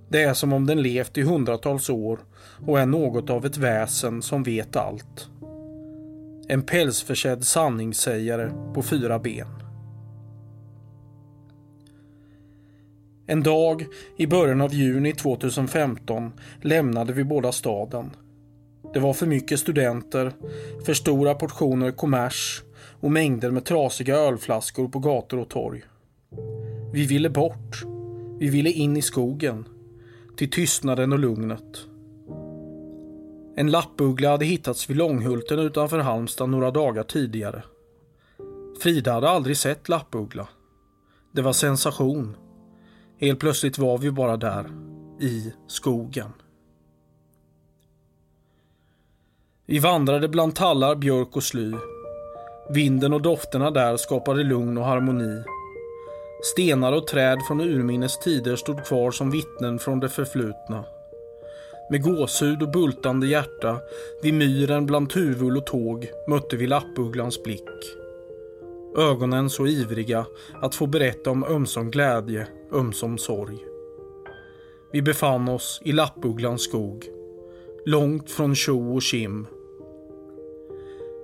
Det 0.10 0.24
är 0.24 0.34
som 0.34 0.54
om 0.54 0.66
den 0.66 0.82
levt 0.82 1.18
i 1.18 1.22
hundratals 1.22 1.90
år 1.90 2.20
och 2.66 2.80
är 2.80 2.86
något 2.86 3.30
av 3.30 3.46
ett 3.46 3.58
väsen 3.58 4.22
som 4.22 4.44
vet 4.44 4.76
allt. 4.76 5.30
En 6.48 6.62
pälsförsedd 6.62 7.44
sanningssägare 7.44 8.52
på 8.74 8.84
fyra 8.84 9.20
ben. 9.20 9.48
En 13.26 13.44
dag 13.44 13.86
i 14.18 14.28
början 14.28 14.62
av 14.62 14.74
juni 14.74 15.14
2015 15.14 16.32
lämnade 16.62 17.14
vi 17.14 17.24
båda 17.24 17.52
staden. 17.52 18.12
Det 18.94 19.00
var 19.00 19.14
för 19.14 19.26
mycket 19.26 19.60
studenter, 19.60 20.34
för 20.86 20.94
stora 20.94 21.36
portioner 21.36 21.92
kommers 21.92 22.64
och 23.00 23.12
mängder 23.12 23.52
med 23.52 23.66
trasiga 23.66 24.16
ölflaskor 24.16 24.88
på 24.88 25.00
gator 25.00 25.40
och 25.40 25.50
torg. 25.50 25.84
Vi 26.94 27.06
ville 27.06 27.30
bort. 27.30 27.84
Vi 28.40 28.50
ville 28.50 28.70
in 28.70 28.98
i 28.98 29.02
skogen. 29.02 29.68
Till 30.38 30.50
tystnaden 30.52 31.14
och 31.14 31.20
lugnet. 31.20 31.88
En 33.56 33.72
lappuggla 33.72 34.30
hade 34.30 34.46
hittats 34.46 34.90
vid 34.90 34.98
Långhulten 34.98 35.60
utanför 35.60 36.00
Halmstad 36.00 36.50
några 36.50 36.72
dagar 36.72 37.04
tidigare. 37.04 37.64
Frida 38.82 39.14
hade 39.14 39.30
aldrig 39.30 39.58
sett 39.58 39.90
lappuggla. 39.90 40.48
Det 41.32 41.42
var 41.42 41.54
sensation. 41.54 42.36
Helt 43.20 43.40
plötsligt 43.40 43.78
var 43.78 43.98
vi 43.98 44.12
bara 44.12 44.38
där, 44.38 44.72
i 45.20 45.54
skogen. 45.68 46.30
Vi 49.66 49.80
vandrade 49.80 50.28
bland 50.28 50.56
tallar, 50.56 50.96
björk 50.96 51.36
och 51.36 51.44
sly. 51.44 51.74
Vinden 52.70 53.14
och 53.14 53.22
dofterna 53.22 53.72
där 53.72 53.98
skapade 53.98 54.44
lugn 54.44 54.78
och 54.78 54.86
harmoni. 54.86 55.44
Stenar 56.42 56.94
och 56.94 57.08
träd 57.08 57.40
från 57.48 57.62
urminnes 57.62 58.20
tider 58.20 58.56
stod 58.56 58.86
kvar 58.86 59.12
som 59.12 59.32
vittnen 59.32 59.80
från 59.80 60.00
det 60.00 60.10
förflutna. 60.10 60.86
Med 61.90 62.04
gåshud 62.04 62.64
och 62.64 62.72
bultande 62.72 63.28
hjärta 63.28 63.80
vid 64.22 64.34
myren 64.34 64.86
bland 64.86 65.10
tuvull 65.10 65.58
och 65.58 65.66
tåg 65.66 66.12
mötte 66.28 66.56
vi 66.56 66.68
lappugglans 66.68 67.44
blick. 67.44 67.70
Ögonen 68.98 69.50
så 69.50 69.68
ivriga 69.68 70.26
att 70.62 70.76
få 70.76 70.86
berätta 70.88 71.32
om 71.32 71.44
ömsom 71.44 71.92
glädje, 71.92 72.48
ömsom 72.74 73.18
sorg. 73.18 73.58
Vi 74.92 75.02
befann 75.02 75.50
oss 75.50 75.82
i 75.86 75.92
lappugglans 75.92 76.62
skog. 76.62 77.06
långt 77.86 78.32
från 78.32 78.56
tjo 78.56 78.96
och 78.96 79.02
kim. 79.02 79.48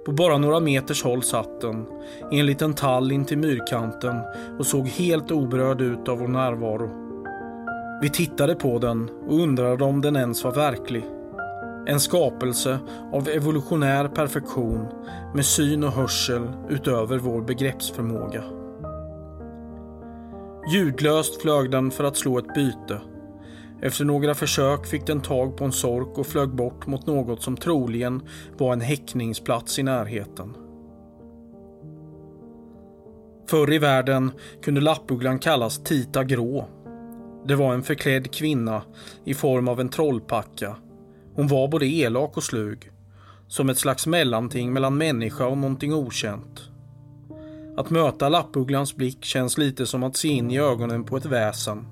På 0.05 0.11
bara 0.11 0.37
några 0.37 0.59
meters 0.59 1.03
håll 1.03 1.23
satt 1.23 1.61
den, 1.61 1.85
i 2.31 2.39
en 2.39 2.45
liten 2.45 2.73
tall 2.73 3.11
intill 3.11 3.37
myrkanten 3.37 4.15
och 4.59 4.65
såg 4.65 4.87
helt 4.87 5.31
oberörd 5.31 5.81
ut 5.81 6.09
av 6.09 6.19
vår 6.19 6.27
närvaro. 6.27 6.89
Vi 8.01 8.09
tittade 8.09 8.55
på 8.55 8.79
den 8.79 9.09
och 9.27 9.39
undrade 9.39 9.83
om 9.83 10.01
den 10.01 10.15
ens 10.15 10.43
var 10.43 10.51
verklig. 10.51 11.05
En 11.87 11.99
skapelse 11.99 12.79
av 13.13 13.27
evolutionär 13.27 14.07
perfektion 14.07 14.87
med 15.35 15.45
syn 15.45 15.83
och 15.83 15.91
hörsel 15.91 16.47
utöver 16.69 17.17
vår 17.17 17.41
begreppsförmåga. 17.41 18.43
Ljudlöst 20.73 21.41
flög 21.41 21.71
den 21.71 21.91
för 21.91 22.03
att 22.03 22.17
slå 22.17 22.37
ett 22.37 22.53
byte. 22.55 23.01
Efter 23.83 24.05
några 24.05 24.35
försök 24.35 24.85
fick 24.85 25.07
den 25.07 25.21
tag 25.21 25.57
på 25.57 25.65
en 25.65 25.71
sork 25.71 26.17
och 26.17 26.27
flög 26.27 26.49
bort 26.49 26.87
mot 26.87 27.07
något 27.07 27.41
som 27.41 27.57
troligen 27.57 28.21
var 28.57 28.73
en 28.73 28.81
häckningsplats 28.81 29.79
i 29.79 29.83
närheten. 29.83 30.55
Förr 33.49 33.73
i 33.73 33.77
världen 33.77 34.31
kunde 34.61 34.81
lappugglan 34.81 35.39
kallas 35.39 35.83
Tita 35.83 36.23
Grå. 36.23 36.67
Det 37.45 37.55
var 37.55 37.73
en 37.73 37.83
förklädd 37.83 38.31
kvinna 38.31 38.83
i 39.25 39.33
form 39.33 39.67
av 39.67 39.79
en 39.79 39.89
trollpacka. 39.89 40.75
Hon 41.35 41.47
var 41.47 41.67
både 41.67 41.85
elak 41.85 42.37
och 42.37 42.43
slug. 42.43 42.91
Som 43.47 43.69
ett 43.69 43.77
slags 43.77 44.07
mellanting 44.07 44.73
mellan 44.73 44.97
människa 44.97 45.47
och 45.47 45.57
någonting 45.57 45.93
okänt. 45.93 46.61
Att 47.77 47.89
möta 47.89 48.29
lappugglans 48.29 48.95
blick 48.95 49.25
känns 49.25 49.57
lite 49.57 49.85
som 49.85 50.03
att 50.03 50.17
se 50.17 50.27
in 50.27 50.51
i 50.51 50.59
ögonen 50.59 51.03
på 51.03 51.17
ett 51.17 51.25
väsen. 51.25 51.85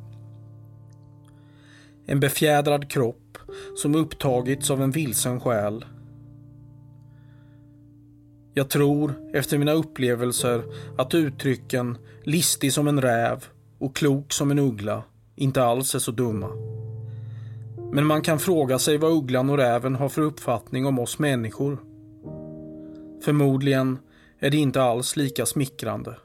En 2.05 2.19
befjädrad 2.19 2.91
kropp 2.91 3.37
som 3.75 3.95
upptagits 3.95 4.71
av 4.71 4.81
en 4.81 4.91
vilsen 4.91 5.39
själ. 5.39 5.85
Jag 8.53 8.69
tror, 8.69 9.13
efter 9.33 9.57
mina 9.57 9.73
upplevelser, 9.73 10.63
att 10.97 11.13
uttrycken 11.13 11.97
listig 12.23 12.73
som 12.73 12.87
en 12.87 13.01
räv 13.01 13.45
och 13.79 13.95
klok 13.95 14.33
som 14.33 14.51
en 14.51 14.59
uggla 14.59 15.03
inte 15.35 15.63
alls 15.63 15.95
är 15.95 15.99
så 15.99 16.11
dumma. 16.11 16.49
Men 17.91 18.05
man 18.05 18.21
kan 18.21 18.39
fråga 18.39 18.79
sig 18.79 18.97
vad 18.97 19.11
ugglan 19.11 19.49
och 19.49 19.57
räven 19.57 19.95
har 19.95 20.09
för 20.09 20.21
uppfattning 20.21 20.85
om 20.85 20.99
oss 20.99 21.19
människor. 21.19 21.77
Förmodligen 23.23 23.99
är 24.39 24.49
det 24.49 24.57
inte 24.57 24.81
alls 24.81 25.15
lika 25.15 25.45
smickrande. 25.45 26.15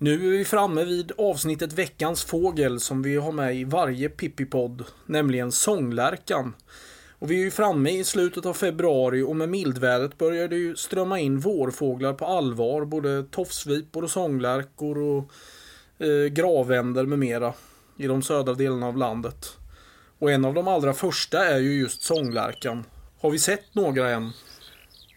Nu 0.00 0.26
är 0.26 0.38
vi 0.38 0.44
framme 0.44 0.84
vid 0.84 1.12
avsnittet 1.18 1.72
Veckans 1.72 2.24
fågel 2.24 2.80
som 2.80 3.02
vi 3.02 3.16
har 3.16 3.32
med 3.32 3.56
i 3.56 3.64
varje 3.64 4.08
Pippipodd, 4.08 4.84
nämligen 5.06 5.52
sånglärkan. 5.52 6.54
Och 7.18 7.30
vi 7.30 7.34
är 7.34 7.44
ju 7.44 7.50
framme 7.50 7.90
i 7.90 8.04
slutet 8.04 8.46
av 8.46 8.54
februari 8.54 9.22
och 9.22 9.36
med 9.36 9.48
mildvädret 9.48 10.18
börjar 10.18 10.48
det 10.48 10.56
ju 10.56 10.76
strömma 10.76 11.20
in 11.20 11.40
vårfåglar 11.40 12.12
på 12.12 12.26
allvar. 12.26 12.84
Både 12.84 13.22
tofsvipor 13.22 14.04
och 14.04 14.10
sånglärkor 14.10 14.98
och 14.98 15.32
eh, 16.06 16.26
gravänder 16.26 17.06
med 17.06 17.18
mera 17.18 17.54
i 17.96 18.06
de 18.06 18.22
södra 18.22 18.54
delarna 18.54 18.86
av 18.86 18.96
landet. 18.96 19.56
Och 20.18 20.30
en 20.30 20.44
av 20.44 20.54
de 20.54 20.68
allra 20.68 20.94
första 20.94 21.46
är 21.46 21.58
ju 21.58 21.80
just 21.80 22.02
sånglärkan. 22.02 22.84
Har 23.20 23.30
vi 23.30 23.38
sett 23.38 23.74
några 23.74 24.10
än? 24.10 24.32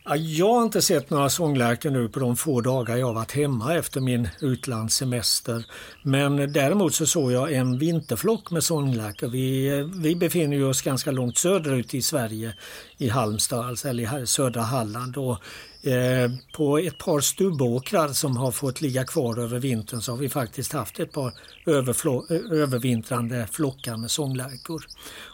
Ja, 0.04 0.16
jag 0.16 0.54
har 0.54 0.64
inte 0.64 0.82
sett 0.82 1.10
några 1.10 1.30
sånglärkor 1.30 1.90
nu 1.90 2.10
på 2.10 2.20
de 2.20 2.36
få 2.38 2.62
dagar 2.62 2.98
jag 2.98 3.14
varit 3.14 3.32
hemma 3.32 3.76
efter 3.76 4.02
min 4.02 4.30
utlandssemester. 4.42 5.66
Men 6.04 6.54
däremot 6.54 6.94
så 6.94 7.06
såg 7.06 7.32
jag 7.32 7.54
en 7.54 7.78
vinterflock 7.78 8.52
med 8.52 8.64
sånglärkor. 8.64 9.28
Vi, 9.28 9.70
vi 9.96 10.16
befinner 10.16 10.64
oss 10.64 10.82
ganska 10.82 11.12
långt 11.12 11.38
söderut 11.38 11.94
i 11.94 12.02
Sverige, 12.02 12.54
i 12.98 13.10
Halmstad, 13.10 13.66
alltså, 13.66 13.88
eller 13.88 14.24
i 14.24 14.28
södra 14.28 14.62
Halland. 14.62 15.18
Och 15.18 15.38
Eh, 15.84 16.32
på 16.54 16.78
ett 16.78 16.98
par 16.98 17.20
stubbåkrar 17.20 18.08
som 18.08 18.38
har 18.38 18.52
fått 18.52 18.82
ligga 18.82 19.06
kvar 19.06 19.39
över 19.39 19.60
vintern 19.60 20.02
så 20.02 20.12
har 20.12 20.17
vi 20.17 20.30
faktiskt 20.30 20.74
haft 20.74 21.00
ett 21.00 21.12
par 21.12 21.28
eh, 21.67 22.62
övervintrande 22.62 23.48
flockar 23.52 23.98
med 23.98 24.12
sånglärkor. 24.12 24.86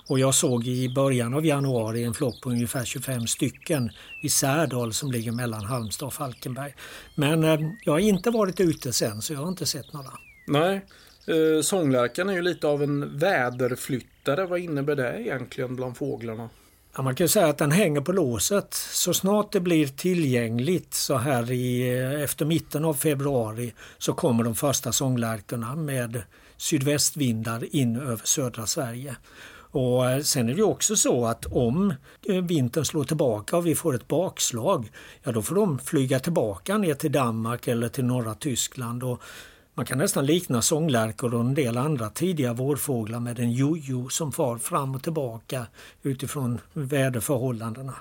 Och 0.07 0.19
jag 0.19 0.35
såg 0.35 0.67
i 0.67 0.89
början 0.89 1.33
av 1.33 1.45
januari 1.45 2.03
en 2.03 2.13
flock 2.13 2.41
på 2.41 2.49
ungefär 2.49 2.85
25 2.85 3.27
stycken 3.27 3.89
i 4.23 4.29
Särdal 4.29 4.93
som 4.93 5.11
ligger 5.11 5.31
mellan 5.31 5.65
Halmstad 5.65 6.07
och 6.07 6.13
Falkenberg. 6.13 6.75
Men 7.15 7.43
eh, 7.43 7.59
jag 7.83 7.93
har 7.93 7.99
inte 7.99 8.29
varit 8.29 8.59
ute 8.59 8.93
sen 8.93 9.21
så 9.21 9.33
jag 9.33 9.39
har 9.39 9.47
inte 9.47 9.65
sett 9.65 9.93
några. 9.93 10.11
Nej, 10.47 10.85
eh, 11.25 11.61
sånglärkan 11.61 12.29
är 12.29 12.33
ju 12.33 12.41
lite 12.41 12.67
av 12.67 12.83
en 12.83 13.17
väderflyttare. 13.17 14.45
Vad 14.45 14.59
innebär 14.59 14.95
det 14.95 15.21
egentligen 15.21 15.75
bland 15.75 15.97
fåglarna? 15.97 16.49
Ja, 16.97 17.03
man 17.03 17.15
kan 17.15 17.29
säga 17.29 17.47
att 17.47 17.57
den 17.57 17.71
hänger 17.71 18.01
på 18.01 18.11
låset. 18.11 18.73
Så 18.73 19.13
snart 19.13 19.51
det 19.51 19.59
blir 19.59 19.87
tillgängligt 19.87 20.93
så 20.93 21.17
här 21.17 21.51
i, 21.51 21.99
eh, 21.99 22.21
efter 22.21 22.45
mitten 22.45 22.85
av 22.85 22.93
februari 22.93 23.73
så 23.97 24.13
kommer 24.13 24.43
de 24.43 24.55
första 24.55 24.91
sånglärkorna 24.91 25.75
med 25.75 26.21
sydvästvindar 26.57 27.75
in 27.75 27.95
över 27.95 28.21
södra 28.23 28.65
Sverige. 28.65 29.15
Och 29.71 30.09
eh, 30.09 30.21
sen 30.21 30.49
är 30.49 30.55
det 30.55 30.63
också 30.63 30.95
så 30.95 31.25
att 31.25 31.45
om 31.45 31.93
eh, 32.29 32.43
vintern 32.43 32.85
slår 32.85 33.03
tillbaka 33.03 33.57
och 33.57 33.67
vi 33.67 33.75
får 33.75 33.95
ett 33.95 34.07
bakslag, 34.07 34.91
ja 35.23 35.31
då 35.31 35.41
får 35.41 35.55
de 35.55 35.79
flyga 35.79 36.19
tillbaka 36.19 36.77
ner 36.77 36.93
till 36.93 37.11
Danmark 37.11 37.67
eller 37.67 37.89
till 37.89 38.05
norra 38.05 38.33
Tyskland. 38.33 39.03
Och 39.03 39.21
man 39.77 39.85
kan 39.85 39.97
nästan 39.97 40.25
likna 40.25 40.61
sånglärkor 40.61 41.33
och 41.33 41.39
en 41.39 41.53
del 41.53 41.77
andra 41.77 42.09
tidiga 42.09 42.53
vårfåglar 42.53 43.19
med 43.19 43.39
en 43.39 43.51
jojo 43.51 44.09
som 44.09 44.31
far 44.31 44.57
fram 44.57 44.95
och 44.95 45.03
tillbaka 45.03 45.65
utifrån 46.03 46.61
väderförhållandena. 46.73 47.93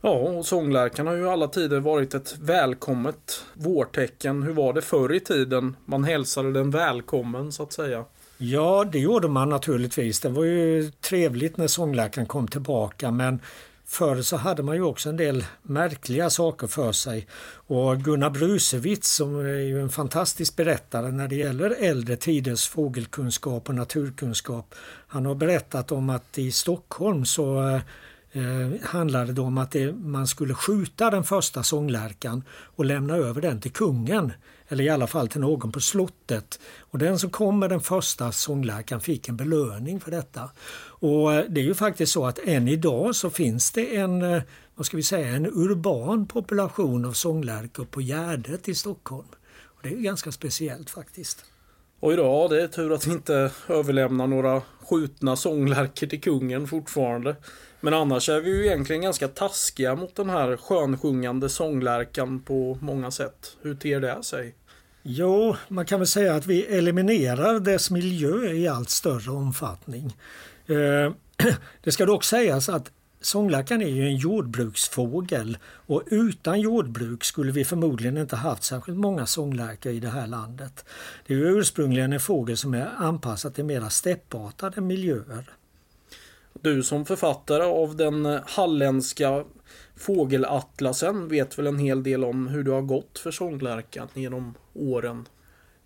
Ja, 0.00 0.10
och 0.10 0.46
sånglärkan 0.46 1.06
har 1.06 1.14
ju 1.14 1.28
alla 1.28 1.48
tider 1.48 1.80
varit 1.80 2.14
ett 2.14 2.38
välkommet 2.38 3.44
vårtecken. 3.54 4.42
Hur 4.42 4.52
var 4.52 4.72
det 4.72 4.82
förr 4.82 5.14
i 5.14 5.20
tiden? 5.20 5.76
Man 5.84 6.04
hälsade 6.04 6.52
den 6.52 6.70
välkommen 6.70 7.52
så 7.52 7.62
att 7.62 7.72
säga. 7.72 8.04
Ja, 8.38 8.84
det 8.92 8.98
gjorde 8.98 9.28
man 9.28 9.48
naturligtvis. 9.48 10.20
Det 10.20 10.28
var 10.28 10.44
ju 10.44 10.90
trevligt 10.90 11.56
när 11.56 11.66
sånglärkan 11.66 12.26
kom 12.26 12.48
tillbaka 12.48 13.10
men 13.10 13.40
Förr 13.88 14.22
så 14.22 14.36
hade 14.36 14.62
man 14.62 14.76
ju 14.76 14.82
också 14.82 15.08
en 15.08 15.16
del 15.16 15.44
märkliga 15.62 16.30
saker 16.30 16.66
för 16.66 16.92
sig. 16.92 17.26
Och 17.66 18.00
Gunnar 18.00 18.30
Brusewitz 18.30 19.14
som 19.14 19.38
är 19.38 19.60
ju 19.60 19.80
en 19.80 19.88
fantastisk 19.88 20.56
berättare 20.56 21.10
när 21.10 21.28
det 21.28 21.36
gäller 21.36 21.70
äldre 21.70 22.16
tiders 22.16 22.68
fågelkunskap 22.68 23.68
och 23.68 23.74
naturkunskap. 23.74 24.74
Han 25.06 25.26
har 25.26 25.34
berättat 25.34 25.92
om 25.92 26.10
att 26.10 26.38
i 26.38 26.52
Stockholm 26.52 27.24
så 27.24 27.80
eh, 28.32 28.80
handlade 28.82 29.32
det 29.32 29.40
om 29.40 29.58
att 29.58 29.70
det, 29.70 29.92
man 29.92 30.26
skulle 30.26 30.54
skjuta 30.54 31.10
den 31.10 31.24
första 31.24 31.62
sånglärkan 31.62 32.42
och 32.50 32.84
lämna 32.84 33.16
över 33.16 33.40
den 33.40 33.60
till 33.60 33.72
kungen. 33.72 34.32
Eller 34.68 34.84
i 34.84 34.88
alla 34.88 35.06
fall 35.06 35.28
till 35.28 35.40
någon 35.40 35.72
på 35.72 35.80
slottet. 35.80 36.60
Och 36.80 36.98
den 36.98 37.18
som 37.18 37.30
kom 37.30 37.58
med 37.58 37.70
den 37.70 37.80
första 37.80 38.32
sånglärkan 38.32 39.00
fick 39.00 39.28
en 39.28 39.36
belöning 39.36 40.00
för 40.00 40.10
detta. 40.10 40.50
Och 40.98 41.34
eh, 41.34 41.44
det 41.48 41.60
är 41.60 41.64
ju 41.64 41.74
faktiskt 41.74 42.12
så 42.12 42.26
att 42.26 42.38
än 42.38 42.68
idag 42.68 43.16
så 43.16 43.30
finns 43.30 43.72
det 43.72 43.96
en, 43.96 44.22
eh, 44.22 44.42
vad 44.74 44.86
ska 44.86 44.96
vi 44.96 45.02
säga, 45.02 45.28
en 45.28 45.46
urban 45.46 46.26
population 46.26 47.04
av 47.04 47.12
sånglärkor 47.12 47.84
på 47.84 48.00
Gärdet 48.00 48.68
i 48.68 48.74
Stockholm. 48.74 49.28
Och 49.64 49.82
det 49.82 49.88
är 49.88 49.96
ganska 49.96 50.32
speciellt 50.32 50.90
faktiskt. 50.90 51.44
Oj 52.00 52.16
då, 52.16 52.48
det 52.48 52.62
är 52.62 52.68
tur 52.68 52.92
att 52.92 53.06
vi 53.06 53.12
inte 53.12 53.50
överlämnar 53.68 54.26
några 54.26 54.62
skjutna 54.90 55.36
sånglärkor 55.36 56.06
till 56.06 56.20
kungen 56.20 56.66
fortfarande. 56.66 57.36
Men 57.80 57.94
annars 57.94 58.28
är 58.28 58.40
vi 58.40 58.50
ju 58.50 58.66
egentligen 58.66 59.02
ganska 59.02 59.28
taskiga 59.28 59.94
mot 59.94 60.16
den 60.16 60.30
här 60.30 60.56
skönsjungande 60.56 61.48
sånglärkan 61.48 62.40
på 62.42 62.78
många 62.80 63.10
sätt. 63.10 63.56
Hur 63.62 63.74
ter 63.74 64.00
det 64.00 64.22
sig? 64.22 64.54
Jo, 65.02 65.56
man 65.68 65.86
kan 65.86 66.00
väl 66.00 66.06
säga 66.06 66.34
att 66.34 66.46
vi 66.46 66.62
eliminerar 66.62 67.60
dess 67.60 67.90
miljö 67.90 68.52
i 68.52 68.68
allt 68.68 68.90
större 68.90 69.30
omfattning. 69.30 70.16
Eh, 70.66 71.12
det 71.82 71.92
ska 71.92 72.06
dock 72.06 72.24
sägas 72.24 72.68
att 72.68 72.90
sånglärkan 73.20 73.82
är 73.82 73.88
ju 73.88 74.06
en 74.06 74.16
jordbruksfågel 74.16 75.58
och 75.64 76.02
utan 76.06 76.60
jordbruk 76.60 77.24
skulle 77.24 77.52
vi 77.52 77.64
förmodligen 77.64 78.16
inte 78.18 78.36
haft 78.36 78.62
särskilt 78.62 78.98
många 78.98 79.26
sånglärkor 79.26 79.92
i 79.92 80.00
det 80.00 80.08
här 80.08 80.26
landet. 80.26 80.84
Det 81.26 81.34
är 81.34 81.38
ju 81.38 81.58
ursprungligen 81.58 82.12
en 82.12 82.20
fågel 82.20 82.56
som 82.56 82.74
är 82.74 82.90
anpassad 82.96 83.54
till 83.54 83.64
mera 83.64 83.90
steppartade 83.90 84.80
miljöer. 84.80 85.55
Du 86.62 86.82
som 86.82 87.04
författare 87.04 87.62
av 87.62 87.96
den 87.96 88.26
eh, 88.26 88.40
halländska 88.46 89.44
fågelatlasen 89.96 91.28
vet 91.28 91.58
väl 91.58 91.66
en 91.66 91.78
hel 91.78 92.02
del 92.02 92.24
om 92.24 92.48
hur 92.48 92.64
det 92.64 92.70
har 92.72 92.82
gått 92.82 93.18
för 93.18 93.30
sånglärkan 93.30 94.08
genom 94.14 94.54
åren? 94.74 95.28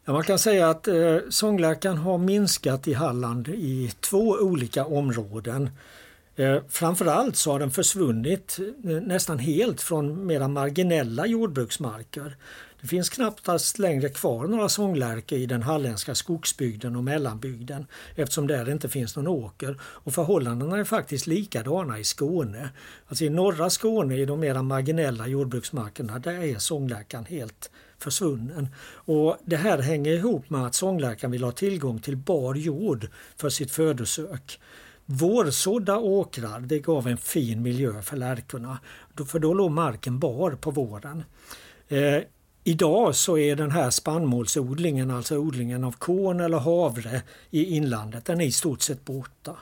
Ja, 0.05 0.13
man 0.13 0.25
kan 0.25 0.39
säga 0.39 0.71
att 0.71 0.89
eh, 0.89 1.17
sånglärkan 1.29 1.99
har 1.99 2.19
minskat 2.19 2.89
i 2.89 2.93
Halland 2.93 3.49
i 3.49 3.93
två 4.01 4.29
olika 4.41 4.85
områden. 4.85 5.71
Eh, 6.37 6.63
framförallt 6.69 7.37
så 7.37 7.53
har 7.53 7.59
den 7.59 7.71
försvunnit 7.71 8.59
eh, 8.85 8.91
nästan 8.91 9.39
helt 9.39 9.81
från 9.81 10.27
mera 10.27 10.49
marginella 10.49 11.27
jordbruksmarker. 11.27 12.37
Det 12.81 12.89
finns 12.89 13.11
knappast 13.11 13.79
längre 13.79 14.09
kvar 14.09 14.47
några 14.47 14.69
sånglärkor 14.69 15.39
i 15.39 15.47
den 15.47 15.63
halländska 15.63 16.15
skogsbygden 16.15 16.97
och 16.97 17.05
mellanbygden 17.05 17.87
eftersom 18.15 18.47
där 18.47 18.71
inte 18.71 18.89
finns 18.89 19.17
någon 19.17 19.27
åker. 19.27 19.81
Och 19.83 20.15
förhållandena 20.15 20.79
är 20.79 20.85
faktiskt 20.85 21.27
likadana 21.27 21.99
i 21.99 22.05
Skåne. 22.05 22.71
Alltså 23.09 23.25
i 23.25 23.29
norra 23.29 23.71
Skåne, 23.71 24.17
i 24.17 24.25
de 24.25 24.41
mera 24.41 24.63
marginella 24.63 25.27
jordbruksmarkerna, 25.27 26.19
där 26.19 26.45
är 26.45 26.59
sånglärkan 26.59 27.25
helt 27.25 27.71
försvunnen. 27.99 28.69
Och 28.93 29.37
Det 29.45 29.57
här 29.57 29.79
hänger 29.79 30.13
ihop 30.13 30.51
med 30.51 30.67
att 30.67 30.75
sånglärkan 30.75 31.31
vill 31.31 31.45
ha 31.45 31.53
tillgång 31.53 31.99
till 31.99 32.17
bar 32.17 32.55
jord 32.55 33.09
för 33.37 33.49
sitt 33.49 33.71
födosök. 33.71 34.61
Vårsådda 35.07 35.99
åkrar 35.99 36.61
det 36.61 36.79
gav 36.79 37.09
en 37.09 37.17
fin 37.17 37.63
miljö 37.63 38.03
för 38.03 38.17
lärkorna, 38.17 38.79
för 39.27 39.39
då 39.39 39.55
låg 39.55 39.71
marken 39.71 40.19
bar 40.19 40.51
på 40.51 40.71
våren. 40.71 41.25
Eh, 41.89 42.23
Idag 42.65 43.15
så 43.15 43.39
är 43.39 43.57
den 43.57 43.71
här 43.71 43.91
spannmålsodlingen, 43.91 45.11
alltså 45.11 45.37
odlingen 45.37 45.85
av 45.85 45.93
korn 45.93 46.41
eller 46.41 46.59
havre 46.59 47.23
i 47.51 47.65
inlandet, 47.65 48.25
den 48.25 48.41
är 48.41 48.47
i 48.47 48.53
stort 48.53 48.83
sett 48.83 49.05
borta. 49.05 49.57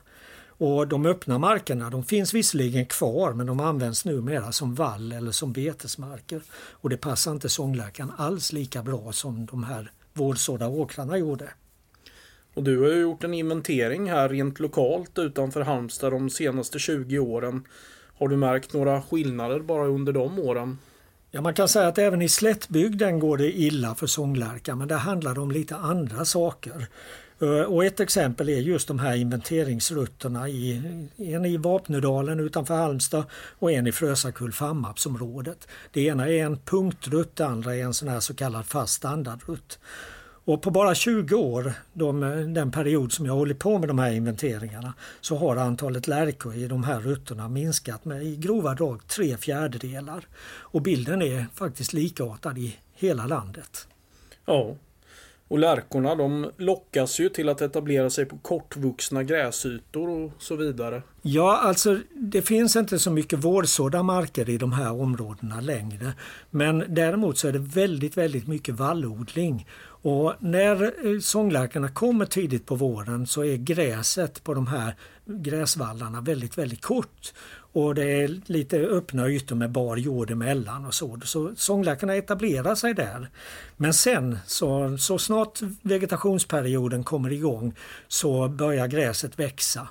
Och 0.61 0.89
de 0.89 1.07
öppna 1.07 1.39
markerna 1.39 1.91
de 1.91 2.05
finns 2.05 2.35
visserligen 2.35 2.87
kvar 2.87 3.33
men 3.33 3.47
de 3.47 3.61
används 3.61 4.05
numera 4.05 4.53
som 4.53 4.75
vall 4.75 5.13
eller 5.13 5.33
som 5.33 5.53
betesmarker. 5.53 6.43
Och 6.53 6.91
det 6.91 6.97
passar 6.97 7.33
inte 7.33 7.49
sånglärkan 7.49 8.13
alls 8.17 8.53
lika 8.53 8.83
bra 8.83 9.13
som 9.13 9.47
de 9.47 9.65
här 9.65 9.93
vårdsådda 10.13 10.69
åkrarna 10.69 11.19
gjorde. 11.19 11.49
Och 12.55 12.63
du 12.63 12.81
har 12.81 12.89
ju 12.89 13.01
gjort 13.01 13.25
en 13.25 13.35
inventering 13.35 14.11
här 14.11 14.29
rent 14.29 14.61
lokalt 14.61 15.19
utanför 15.19 15.61
Halmstad 15.61 16.13
de 16.13 16.31
senaste 16.31 16.79
20 16.79 17.19
åren. 17.19 17.65
Har 18.19 18.29
du 18.29 18.37
märkt 18.37 18.73
några 18.73 19.03
skillnader 19.03 19.61
bara 19.61 19.87
under 19.87 20.13
de 20.13 20.39
åren? 20.39 20.79
Ja, 21.31 21.41
man 21.41 21.55
kan 21.55 21.69
säga 21.69 21.89
att 21.89 21.99
även 21.99 22.23
i 22.23 22.29
slättbygden 22.29 23.19
går 23.19 23.37
det 23.37 23.59
illa 23.59 23.95
för 23.95 24.07
sånglärkan 24.07 24.79
men 24.79 24.89
det 24.89 24.95
handlar 24.95 25.39
om 25.39 25.51
lite 25.51 25.77
andra 25.77 26.25
saker. 26.25 26.87
Eh, 27.41 27.49
och 27.49 27.85
ett 27.85 28.01
exempel 28.01 28.49
är 28.49 28.59
just 28.59 28.89
de 28.89 28.99
här 28.99 29.17
inventeringsrutterna, 29.17 30.49
i, 30.49 30.83
en 31.17 31.45
i 31.45 31.57
Vapnedalen 31.57 32.41
utanför 32.41 32.75
Halmstad 32.75 33.25
och 33.59 33.73
en 33.73 33.87
i 33.87 33.91
Frösakull-Fammarpsområdet. 33.91 35.69
Det 35.93 36.01
ena 36.01 36.29
är 36.29 36.45
en 36.45 36.57
punktrutt, 36.57 37.37
det 37.37 37.47
andra 37.47 37.77
är 37.77 37.83
en 37.83 37.95
sån 37.95 38.09
här 38.09 38.21
så 38.21 38.35
kallad 38.35 38.67
fast 38.67 38.95
standardrutt. 38.95 39.79
Och 40.49 40.63
på 40.63 40.71
bara 40.71 40.95
20 40.95 41.35
år, 41.35 41.73
de, 41.93 42.21
den 42.55 42.71
period 42.71 43.13
som 43.13 43.27
jag 43.27 43.33
hållit 43.33 43.59
på 43.59 43.79
med 43.79 43.89
de 43.89 43.99
här 43.99 44.13
inventeringarna, 44.13 44.95
så 45.21 45.37
har 45.37 45.57
antalet 45.57 46.09
lärkor 46.09 46.55
i 46.55 46.67
de 46.67 46.85
här 46.85 47.01
rutterna 47.01 47.49
minskat 47.49 48.05
med 48.05 48.23
i 48.23 48.37
grova 48.37 48.75
drag 48.75 49.07
tre 49.07 49.37
fjärdedelar. 49.37 50.27
Och 50.47 50.83
bilden 50.83 51.23
är 51.23 51.47
faktiskt 51.55 51.93
likartad 51.93 52.59
i 52.59 52.77
hela 52.95 53.27
landet. 53.27 53.89
Ja, 54.47 54.75
och 55.49 55.59
lärkorna 55.59 56.15
de 56.15 56.51
lockas 56.57 57.21
ju 57.21 57.29
till 57.29 57.49
att 57.49 57.61
etablera 57.61 58.11
sig 58.11 58.25
på 58.25 58.39
kortvuxna 58.39 59.23
gräsytor 59.23 60.09
och 60.09 60.33
så 60.39 60.57
vidare. 60.57 61.03
Ja, 61.23 61.59
alltså 61.59 61.99
det 62.15 62.43
finns 62.43 62.77
inte 62.77 62.99
så 62.99 63.11
mycket 63.11 63.39
vårdsådda 63.39 64.03
marker 64.03 64.51
i 64.51 64.59
de 64.59 64.73
här 64.73 65.01
områdena 65.01 65.61
längre. 65.61 66.13
Men 66.51 66.85
däremot 66.89 67.39
så 67.39 67.49
är 67.49 67.53
det 67.53 67.59
väldigt, 67.59 68.17
väldigt 68.17 68.47
mycket 68.47 68.75
vallodling. 68.75 69.67
Och 70.03 70.35
när 70.41 70.83
eh, 71.07 71.21
sånglärkorna 71.21 71.89
kommer 71.89 72.27
tidigt 72.27 72.67
på 72.67 72.75
våren 72.75 73.27
så 73.27 73.45
är 73.45 73.57
gräset 73.57 74.45
på 74.45 74.55
de 74.55 74.67
här 74.67 74.95
gräsvallarna 75.25 76.21
väldigt, 76.21 76.59
väldigt 76.59 76.83
kort. 76.83 77.33
Och 77.73 77.95
det 77.95 78.05
är 78.05 78.41
lite 78.47 78.79
öppna 78.79 79.29
ytor 79.29 79.57
med 79.57 79.71
bar 79.71 79.97
jord 79.97 80.31
emellan 80.31 80.87
och 80.87 80.95
så. 80.95 81.21
Så 81.25 81.53
sånglärkorna 81.57 82.17
etablerar 82.17 82.75
sig 82.75 82.95
där. 82.95 83.31
Men 83.77 83.95
sen 83.95 84.39
så, 84.47 84.99
så 84.99 85.19
snart 85.19 85.61
vegetationsperioden 85.83 87.05
kommer 87.05 87.33
igång 87.33 87.75
så 88.09 88.49
börjar 88.49 88.87
gräset 88.87 89.39
växa. 89.39 89.89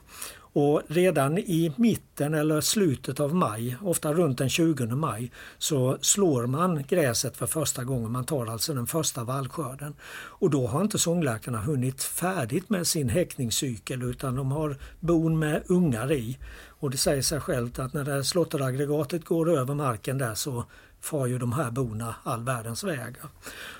Och 0.60 0.82
redan 0.88 1.38
i 1.38 1.72
mitten 1.76 2.34
eller 2.34 2.62
slutet 2.62 3.20
av 3.20 3.36
maj, 3.36 3.78
ofta 3.82 4.14
runt 4.14 4.38
den 4.38 4.50
20 4.50 4.86
maj, 4.86 5.32
så 5.58 5.98
slår 6.02 6.48
man 6.48 6.84
gräset 6.88 7.38
för 7.38 7.46
första 7.48 7.84
gången. 7.84 8.12
Man 8.12 8.26
tar 8.26 8.46
alltså 8.46 8.74
den 8.74 8.88
första 8.88 9.24
vallskörden. 9.24 9.96
Och 10.12 10.50
då 10.50 10.68
har 10.68 10.82
inte 10.82 11.00
sånglärkarna 11.00 11.62
hunnit 11.62 12.04
färdigt 12.04 12.70
med 12.70 12.88
sin 12.88 13.10
häckningscykel 13.10 14.04
utan 14.04 14.36
de 14.36 14.52
har 14.52 14.78
bon 15.00 15.40
med 15.40 15.64
ungar 15.68 16.12
i. 16.12 16.38
Och 16.68 16.90
det 16.92 16.98
säger 16.98 17.22
sig 17.22 17.40
självt 17.40 17.80
att 17.80 17.94
när 17.94 18.04
det 18.04 18.24
slotteraggregatet 18.24 19.26
går 19.26 19.50
över 19.50 19.74
marken 19.74 20.18
där 20.18 20.36
så 20.36 20.64
far 21.02 21.28
ju 21.28 21.38
de 21.38 21.54
här 21.54 21.72
bona 21.72 22.16
all 22.24 22.44
världens 22.44 22.84
vägar. 22.84 23.30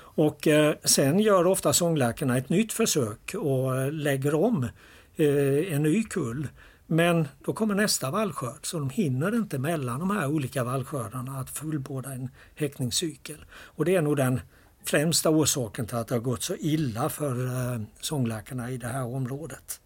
Och 0.00 0.46
eh, 0.46 0.74
sen 0.84 1.20
gör 1.20 1.46
ofta 1.46 1.72
sånglärkarna 1.72 2.38
ett 2.38 2.48
nytt 2.48 2.72
försök 2.72 3.34
och 3.34 3.76
eh, 3.76 3.92
lägger 3.92 4.34
om 4.34 4.68
eh, 5.16 5.72
en 5.72 5.82
ny 5.82 6.04
kull. 6.04 6.48
Men 6.90 7.28
då 7.44 7.52
kommer 7.52 7.74
nästa 7.74 8.10
vallskörd 8.10 8.58
så 8.62 8.78
de 8.78 8.90
hinner 8.90 9.34
inte 9.34 9.58
mellan 9.58 10.00
de 10.00 10.10
här 10.10 10.26
olika 10.26 10.64
vallskördarna 10.64 11.40
att 11.40 11.50
fullborda 11.50 12.12
en 12.12 12.28
häckningscykel. 12.54 13.44
Och 13.50 13.84
det 13.84 13.96
är 13.96 14.02
nog 14.02 14.16
den 14.16 14.40
främsta 14.84 15.30
orsaken 15.30 15.86
till 15.86 15.96
att 15.96 16.08
det 16.08 16.14
har 16.14 16.20
gått 16.20 16.42
så 16.42 16.54
illa 16.56 17.08
för 17.08 17.46
eh, 17.46 17.80
sånglärkarna 18.00 18.70
i 18.70 18.76
det 18.76 18.86
här 18.86 19.04
området. 19.04 19.80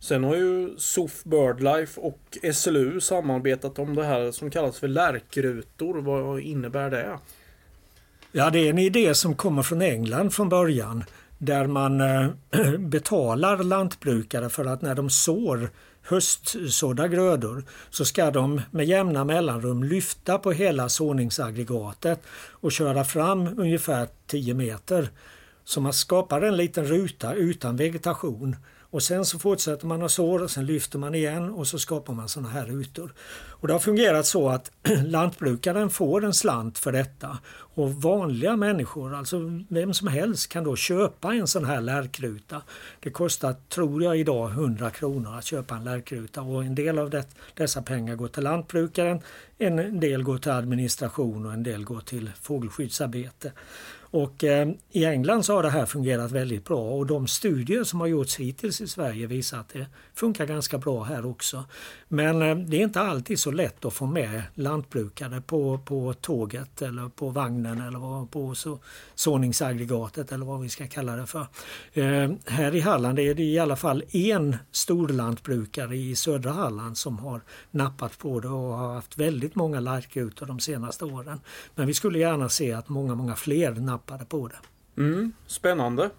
Sen 0.00 0.24
har 0.24 0.36
ju 0.36 0.74
SOF 0.78 1.24
Birdlife 1.24 2.00
och 2.00 2.38
SLU 2.54 3.00
samarbetat 3.00 3.78
om 3.78 3.94
det 3.94 4.04
här 4.04 4.30
som 4.32 4.50
kallas 4.50 4.78
för 4.78 4.88
lärkrutor. 4.88 6.00
Vad 6.00 6.40
innebär 6.40 6.90
det? 6.90 7.18
Ja, 8.32 8.50
det 8.50 8.58
är 8.58 8.70
en 8.70 8.78
idé 8.78 9.14
som 9.14 9.34
kommer 9.34 9.62
från 9.62 9.82
England 9.82 10.30
från 10.30 10.48
början 10.48 11.04
där 11.38 11.66
man 11.66 12.00
eh, 12.00 12.28
betalar 12.78 13.56
lantbrukare 13.56 14.48
för 14.48 14.64
att 14.64 14.82
när 14.82 14.94
de 14.94 15.10
sår 15.10 15.70
höstsådda 16.08 17.08
grödor 17.08 17.64
så 17.90 18.04
ska 18.04 18.30
de 18.30 18.60
med 18.70 18.86
jämna 18.86 19.24
mellanrum 19.24 19.82
lyfta 19.82 20.38
på 20.38 20.52
hela 20.52 20.88
såningsaggregatet 20.88 22.20
och 22.50 22.72
köra 22.72 23.04
fram 23.04 23.58
ungefär 23.58 24.08
10 24.26 24.54
meter. 24.54 25.08
Så 25.64 25.80
man 25.80 25.92
skapar 25.92 26.42
en 26.42 26.56
liten 26.56 26.84
ruta 26.84 27.34
utan 27.34 27.76
vegetation 27.76 28.56
och 28.90 29.02
sen 29.02 29.24
så 29.24 29.38
fortsätter 29.38 29.86
man 29.86 30.02
att 30.02 30.10
sår 30.10 30.42
och 30.42 30.50
sen 30.50 30.66
lyfter 30.66 30.98
man 30.98 31.14
igen 31.14 31.50
och 31.50 31.66
så 31.66 31.78
skapar 31.78 32.14
man 32.14 32.28
sådana 32.28 32.48
här 32.48 32.66
rutor. 32.66 33.14
Och 33.60 33.66
det 33.68 33.74
har 33.74 33.80
fungerat 33.80 34.26
så 34.26 34.48
att 34.48 34.70
lantbrukaren 35.04 35.90
får 35.90 36.24
en 36.24 36.34
slant 36.34 36.78
för 36.78 36.92
detta 36.92 37.38
och 37.50 37.94
vanliga 37.94 38.56
människor, 38.56 39.14
alltså 39.14 39.62
vem 39.68 39.94
som 39.94 40.08
helst 40.08 40.48
kan 40.48 40.64
då 40.64 40.76
köpa 40.76 41.34
en 41.34 41.46
sån 41.46 41.64
här 41.64 41.80
lärkruta. 41.80 42.62
Det 43.00 43.10
kostar, 43.10 43.54
tror 43.68 44.02
jag 44.02 44.18
idag, 44.18 44.50
100 44.50 44.90
kronor 44.90 45.38
att 45.38 45.44
köpa 45.44 45.76
en 45.76 45.84
lärkruta 45.84 46.42
och 46.42 46.64
en 46.64 46.74
del 46.74 46.98
av 46.98 47.10
det, 47.10 47.24
dessa 47.54 47.82
pengar 47.82 48.14
går 48.14 48.28
till 48.28 48.42
lantbrukaren, 48.42 49.20
en 49.58 50.00
del 50.00 50.22
går 50.22 50.38
till 50.38 50.52
administration 50.52 51.46
och 51.46 51.52
en 51.52 51.62
del 51.62 51.84
går 51.84 52.00
till 52.00 52.30
fågelskyddsarbete. 52.40 53.52
Och 54.10 54.44
eh, 54.44 54.68
i 54.90 55.04
England 55.04 55.44
så 55.44 55.54
har 55.54 55.62
det 55.62 55.70
här 55.70 55.86
fungerat 55.86 56.32
väldigt 56.32 56.64
bra 56.64 56.90
och 56.90 57.06
de 57.06 57.26
studier 57.26 57.84
som 57.84 58.00
har 58.00 58.06
gjorts 58.06 58.36
hittills 58.36 58.80
i 58.80 58.86
Sverige 58.86 59.26
visar 59.26 59.58
att 59.58 59.68
det 59.68 59.86
funkar 60.18 60.46
ganska 60.46 60.78
bra 60.78 61.02
här 61.02 61.26
också. 61.26 61.64
Men 62.08 62.42
eh, 62.42 62.56
det 62.56 62.76
är 62.76 62.84
inte 62.84 63.00
alltid 63.00 63.38
så 63.38 63.50
lätt 63.50 63.84
att 63.84 63.94
få 63.94 64.06
med 64.06 64.42
lantbrukare 64.54 65.40
på, 65.40 65.78
på 65.78 66.12
tåget 66.12 66.82
eller 66.82 67.08
på 67.08 67.28
vagnen 67.28 67.80
eller 67.80 68.26
på 68.26 68.54
så, 68.54 68.78
såningsaggregatet 69.14 70.32
eller 70.32 70.46
vad 70.46 70.60
vi 70.60 70.68
ska 70.68 70.86
kalla 70.86 71.16
det 71.16 71.26
för. 71.26 71.46
Eh, 71.92 72.30
här 72.46 72.74
i 72.74 72.80
Halland 72.80 73.18
är 73.18 73.34
det 73.34 73.42
i 73.42 73.58
alla 73.58 73.76
fall 73.76 74.04
en 74.10 74.56
storlantbrukare 74.70 75.96
i 75.96 76.16
södra 76.16 76.52
Halland 76.52 76.98
som 76.98 77.18
har 77.18 77.40
nappat 77.70 78.18
på 78.18 78.40
det 78.40 78.48
och 78.48 78.78
har 78.78 78.94
haft 78.94 79.18
väldigt 79.18 79.54
många 79.54 79.80
lärkrutor 79.80 80.46
de 80.46 80.60
senaste 80.60 81.04
åren. 81.04 81.40
Men 81.74 81.86
vi 81.86 81.94
skulle 81.94 82.18
gärna 82.18 82.48
se 82.48 82.72
att 82.72 82.88
många, 82.88 83.14
många 83.14 83.36
fler 83.36 83.72
nappade 83.72 84.24
på 84.24 84.48
det. 84.48 84.58
Mm, 85.02 85.32
spännande. 85.46 86.10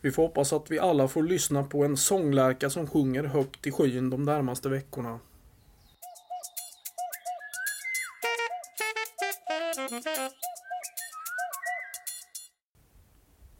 Vi 0.00 0.10
får 0.10 0.22
hoppas 0.22 0.52
att 0.52 0.70
vi 0.70 0.78
alla 0.78 1.08
får 1.08 1.22
lyssna 1.22 1.62
på 1.62 1.84
en 1.84 1.96
sånglärka 1.96 2.70
som 2.70 2.86
sjunger 2.86 3.24
högt 3.24 3.66
i 3.66 3.72
skyn 3.72 4.10
de 4.10 4.22
närmaste 4.22 4.68
veckorna. 4.68 5.18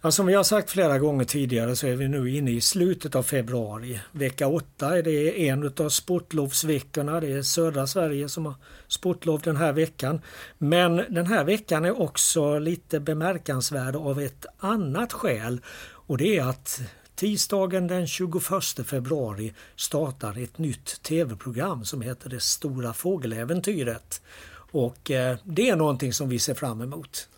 Ja, 0.06 0.10
som 0.10 0.26
vi 0.26 0.34
har 0.34 0.44
sagt 0.44 0.70
flera 0.70 0.98
gånger 0.98 1.24
tidigare 1.24 1.76
så 1.76 1.86
är 1.86 1.96
vi 1.96 2.08
nu 2.08 2.30
inne 2.30 2.50
i 2.50 2.60
slutet 2.60 3.14
av 3.14 3.22
februari. 3.22 4.00
Vecka 4.12 4.46
8 4.46 4.98
är 4.98 5.02
det 5.02 5.48
en 5.48 5.72
av 5.80 5.88
sportlovsveckorna. 5.88 7.20
Det 7.20 7.32
är 7.32 7.42
södra 7.42 7.86
Sverige 7.86 8.28
som 8.28 8.46
har 8.46 8.54
sportlov 8.88 9.40
den 9.40 9.56
här 9.56 9.72
veckan. 9.72 10.20
Men 10.58 10.96
den 10.96 11.26
här 11.26 11.44
veckan 11.44 11.84
är 11.84 12.00
också 12.00 12.58
lite 12.58 13.00
bemärkansvärd 13.00 13.96
av 13.96 14.20
ett 14.20 14.46
annat 14.58 15.12
skäl 15.12 15.60
och 16.06 16.18
det 16.18 16.38
är 16.38 16.42
att 16.42 16.80
Tisdagen 17.14 17.86
den 17.86 18.06
21 18.06 18.42
februari 18.84 19.54
startar 19.76 20.42
ett 20.42 20.58
nytt 20.58 21.02
tv-program 21.02 21.84
som 21.84 22.02
heter 22.02 22.30
Det 22.30 22.40
stora 22.40 22.92
fågeläventyret. 22.92 24.22
Och 24.70 25.10
eh, 25.10 25.36
det 25.44 25.68
är 25.68 25.76
någonting 25.76 26.12
som 26.12 26.28
vi 26.28 26.38
ser 26.38 26.54
fram 26.54 26.80
emot. 26.80 27.28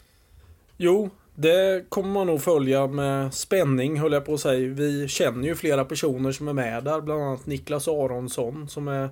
Jo, 0.77 1.11
det 1.35 1.85
kommer 1.89 2.11
man 2.11 2.27
nog 2.27 2.43
följa 2.43 2.87
med 2.87 3.35
spänning 3.35 4.01
höll 4.01 4.12
jag 4.12 4.25
på 4.25 4.35
att 4.35 4.41
säga. 4.41 4.69
Vi 4.75 5.09
känner 5.09 5.49
ju 5.49 5.55
flera 5.55 5.85
personer 5.85 6.33
som 6.33 6.49
är 6.49 6.53
med 6.53 6.85
där. 6.85 7.01
Bland 7.01 7.23
annat 7.23 7.47
Niklas 7.47 7.89
Aronsson 7.89 8.69
som 8.69 8.89
är 8.89 9.11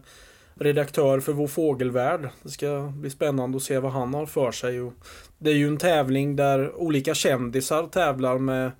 redaktör 0.54 1.20
för 1.20 1.32
Vår 1.32 1.46
Fågelvärld. 1.46 2.28
Det 2.42 2.50
ska 2.50 2.92
bli 2.94 3.10
spännande 3.10 3.56
att 3.56 3.62
se 3.62 3.78
vad 3.78 3.92
han 3.92 4.14
har 4.14 4.26
för 4.26 4.52
sig. 4.52 4.90
Det 5.38 5.50
är 5.50 5.54
ju 5.54 5.68
en 5.68 5.76
tävling 5.76 6.36
där 6.36 6.74
olika 6.76 7.14
kändisar 7.14 7.86
tävlar 7.86 8.38
med 8.38 8.70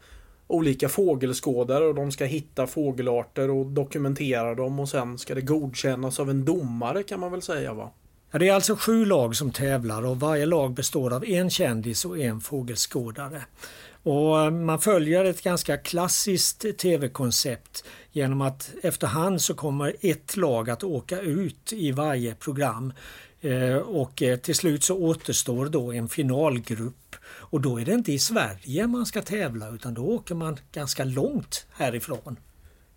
olika 0.47 0.89
fågelskådare 0.89 1.85
och 1.85 1.95
de 1.95 2.13
ska 2.13 2.25
hitta 2.25 2.67
fågelarter 2.67 3.51
och 3.51 3.67
dokumentera 3.67 4.55
dem 4.55 4.81
och 4.81 4.89
sen 4.89 5.19
ska 5.19 5.35
det 5.35 5.41
godkännas 5.41 6.21
av 6.21 6.31
en 6.31 6.45
domare 6.45 7.03
kan 7.03 7.21
man 7.21 7.33
väl 7.33 7.43
säga 7.43 7.75
va? 7.75 7.91
Det 8.33 8.49
är 8.49 8.53
alltså 8.53 8.77
sju 8.77 9.05
lag 9.05 9.37
som 9.37 9.51
tävlar 9.51 10.07
och 10.07 10.21
varje 10.21 10.47
lag 10.47 10.75
består 10.75 11.13
av 11.13 11.25
en 11.25 11.51
kändis 11.51 12.05
och 12.05 12.19
en 12.19 12.41
fågelskådare. 12.41 13.43
Och 14.03 14.41
eh, 14.41 14.51
man 14.51 14.81
följer 14.81 15.25
ett 15.25 15.43
ganska 15.43 15.77
klassiskt 15.77 16.79
tv-koncept 16.79 17.85
genom 18.13 18.41
att 18.41 18.71
efterhand 18.83 19.43
så 19.43 19.55
kommer 19.55 19.97
ett 20.01 20.37
lag 20.37 20.71
att 20.71 20.85
åka 20.85 21.21
ut 21.21 21.73
i 21.73 21.93
varje 21.93 22.35
program 22.35 22.93
eh, 23.41 23.77
och 23.77 24.23
eh, 24.23 24.37
till 24.37 24.55
slut 24.55 24.85
så 24.85 24.97
återstår 24.97 25.67
då 25.67 25.93
en 25.93 26.09
finalgrupp 26.09 27.06
och 27.57 27.63
då 27.63 27.81
är 27.81 27.85
det 27.85 27.93
inte 27.93 28.13
i 28.13 28.19
Sverige 28.19 28.87
man 28.87 29.07
ska 29.07 29.23
tävla 29.23 29.69
utan 29.69 29.95
då 29.95 30.03
åker 30.03 30.35
man 30.35 30.57
ganska 30.73 31.05
långt 31.05 31.67
härifrån. 31.73 32.37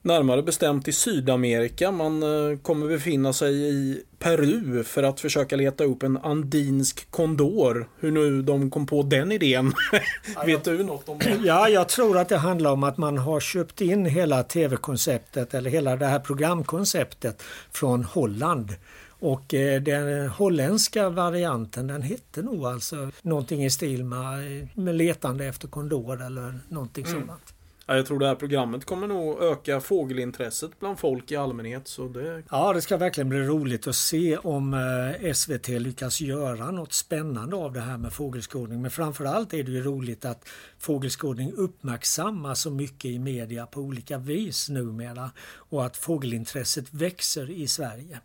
Närmare 0.01 0.43
bestämt 0.43 0.87
i 0.87 0.91
Sydamerika. 0.91 1.91
Man 1.91 2.23
eh, 2.23 2.57
kommer 2.57 2.87
befinna 2.87 3.33
sig 3.33 3.53
i 3.53 4.03
Peru 4.17 4.83
för 4.83 5.03
att 5.03 5.19
försöka 5.19 5.55
leta 5.55 5.83
upp 5.83 6.03
en 6.03 6.17
andinsk 6.17 7.11
kondor. 7.11 7.89
Hur 7.99 8.11
nu 8.11 8.41
de 8.41 8.69
kom 8.69 8.87
på 8.87 9.03
den 9.03 9.31
idén. 9.31 9.73
Vet 10.45 10.63
du 10.63 10.83
något 10.83 11.09
om 11.09 11.19
det? 11.19 11.39
Ja, 11.43 11.69
jag 11.69 11.89
tror 11.89 12.17
att 12.17 12.29
det 12.29 12.37
handlar 12.37 12.71
om 12.71 12.83
att 12.83 12.97
man 12.97 13.17
har 13.17 13.39
köpt 13.39 13.81
in 13.81 14.05
hela 14.05 14.43
tv-konceptet 14.43 15.53
eller 15.53 15.69
hela 15.69 15.95
det 15.95 16.05
här 16.05 16.19
programkonceptet 16.19 17.43
från 17.71 18.03
Holland. 18.03 18.75
Och 19.19 19.53
eh, 19.53 19.81
den 19.81 20.27
holländska 20.27 21.09
varianten 21.09 21.87
den 21.87 22.01
hette 22.01 22.41
nog 22.41 22.65
alltså 22.65 23.11
någonting 23.21 23.65
i 23.65 23.69
stil 23.69 24.03
med, 24.03 24.67
med 24.73 24.95
letande 24.95 25.45
efter 25.45 25.67
kondor 25.67 26.21
eller 26.25 26.59
någonting 26.69 27.05
mm. 27.05 27.21
sådant. 27.21 27.53
Ja, 27.89 27.95
jag 27.95 28.05
tror 28.05 28.19
det 28.19 28.27
här 28.27 28.35
programmet 28.35 28.85
kommer 28.85 29.07
nog 29.07 29.41
öka 29.41 29.79
fågelintresset 29.79 30.79
bland 30.79 30.99
folk 30.99 31.31
i 31.31 31.35
allmänhet. 31.35 31.87
Så 31.87 32.07
det... 32.07 32.43
Ja, 32.51 32.73
det 32.73 32.81
ska 32.81 32.97
verkligen 32.97 33.29
bli 33.29 33.39
roligt 33.39 33.87
att 33.87 33.95
se 33.95 34.37
om 34.37 34.73
eh, 35.21 35.33
SVT 35.33 35.67
lyckas 35.67 36.21
göra 36.21 36.71
något 36.71 36.93
spännande 36.93 37.55
av 37.55 37.73
det 37.73 37.79
här 37.79 37.97
med 37.97 38.13
fågelskådning. 38.13 38.81
Men 38.81 38.91
framförallt 38.91 39.53
är 39.53 39.63
det 39.63 39.71
ju 39.71 39.83
roligt 39.83 40.25
att 40.25 40.49
fågelskådning 40.79 41.53
uppmärksammas 41.53 42.61
så 42.61 42.71
mycket 42.71 43.05
i 43.05 43.19
media 43.19 43.65
på 43.65 43.81
olika 43.81 44.17
vis 44.17 44.69
numera 44.69 45.31
och 45.51 45.85
att 45.85 45.97
fågelintresset 45.97 46.93
växer 46.93 47.49
i 47.49 47.67
Sverige. 47.67 48.19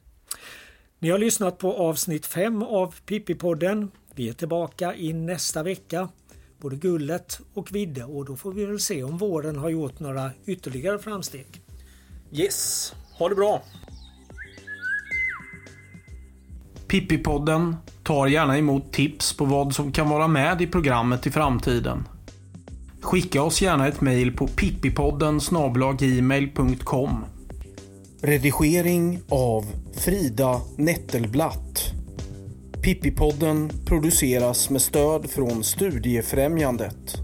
Ni 1.05 1.11
har 1.11 1.19
lyssnat 1.19 1.59
på 1.59 1.73
avsnitt 1.73 2.27
5 2.27 2.63
av 2.63 2.95
Pippi-podden. 3.07 3.89
Vi 4.15 4.29
är 4.29 4.33
tillbaka 4.33 4.95
i 4.95 5.13
nästa 5.13 5.63
vecka 5.63 6.09
både 6.61 6.77
Gullet 6.77 7.41
och 7.55 7.75
Vidde 7.75 8.05
och 8.05 8.25
då 8.25 8.37
får 8.37 8.53
vi 8.53 8.65
väl 8.67 8.81
se 8.81 9.03
om 9.03 9.19
våren 9.19 9.57
har 9.57 9.69
gjort 9.69 10.01
några 10.01 10.31
ytterligare 10.47 10.99
framsteg. 10.99 11.47
Yes, 12.33 12.95
ha 13.19 13.29
det 13.29 13.35
bra! 13.35 13.63
Pippi-podden 16.89 17.77
tar 18.03 18.27
gärna 18.27 18.59
emot 18.59 18.93
tips 18.93 19.37
på 19.37 19.45
vad 19.45 19.75
som 19.75 19.93
kan 19.93 20.09
vara 20.09 20.29
med 20.29 20.63
i 20.63 20.67
programmet 20.67 21.27
i 21.27 21.31
framtiden. 21.31 22.09
Skicka 23.01 23.43
oss 23.43 23.63
gärna 23.63 23.89
ett 23.89 24.01
mejl 24.01 24.37
på 24.37 24.47
pippipodden 24.47 25.41
gmail.com 25.99 27.25
Redigering 28.27 29.21
av 29.29 29.65
Frida 29.95 30.61
Nettelblatt 30.77 31.93
Pippipodden 32.83 33.71
produceras 33.87 34.71
med 34.71 34.83
stöd 34.83 35.31
från 35.31 35.65
Studiefrämjandet. 35.65 37.24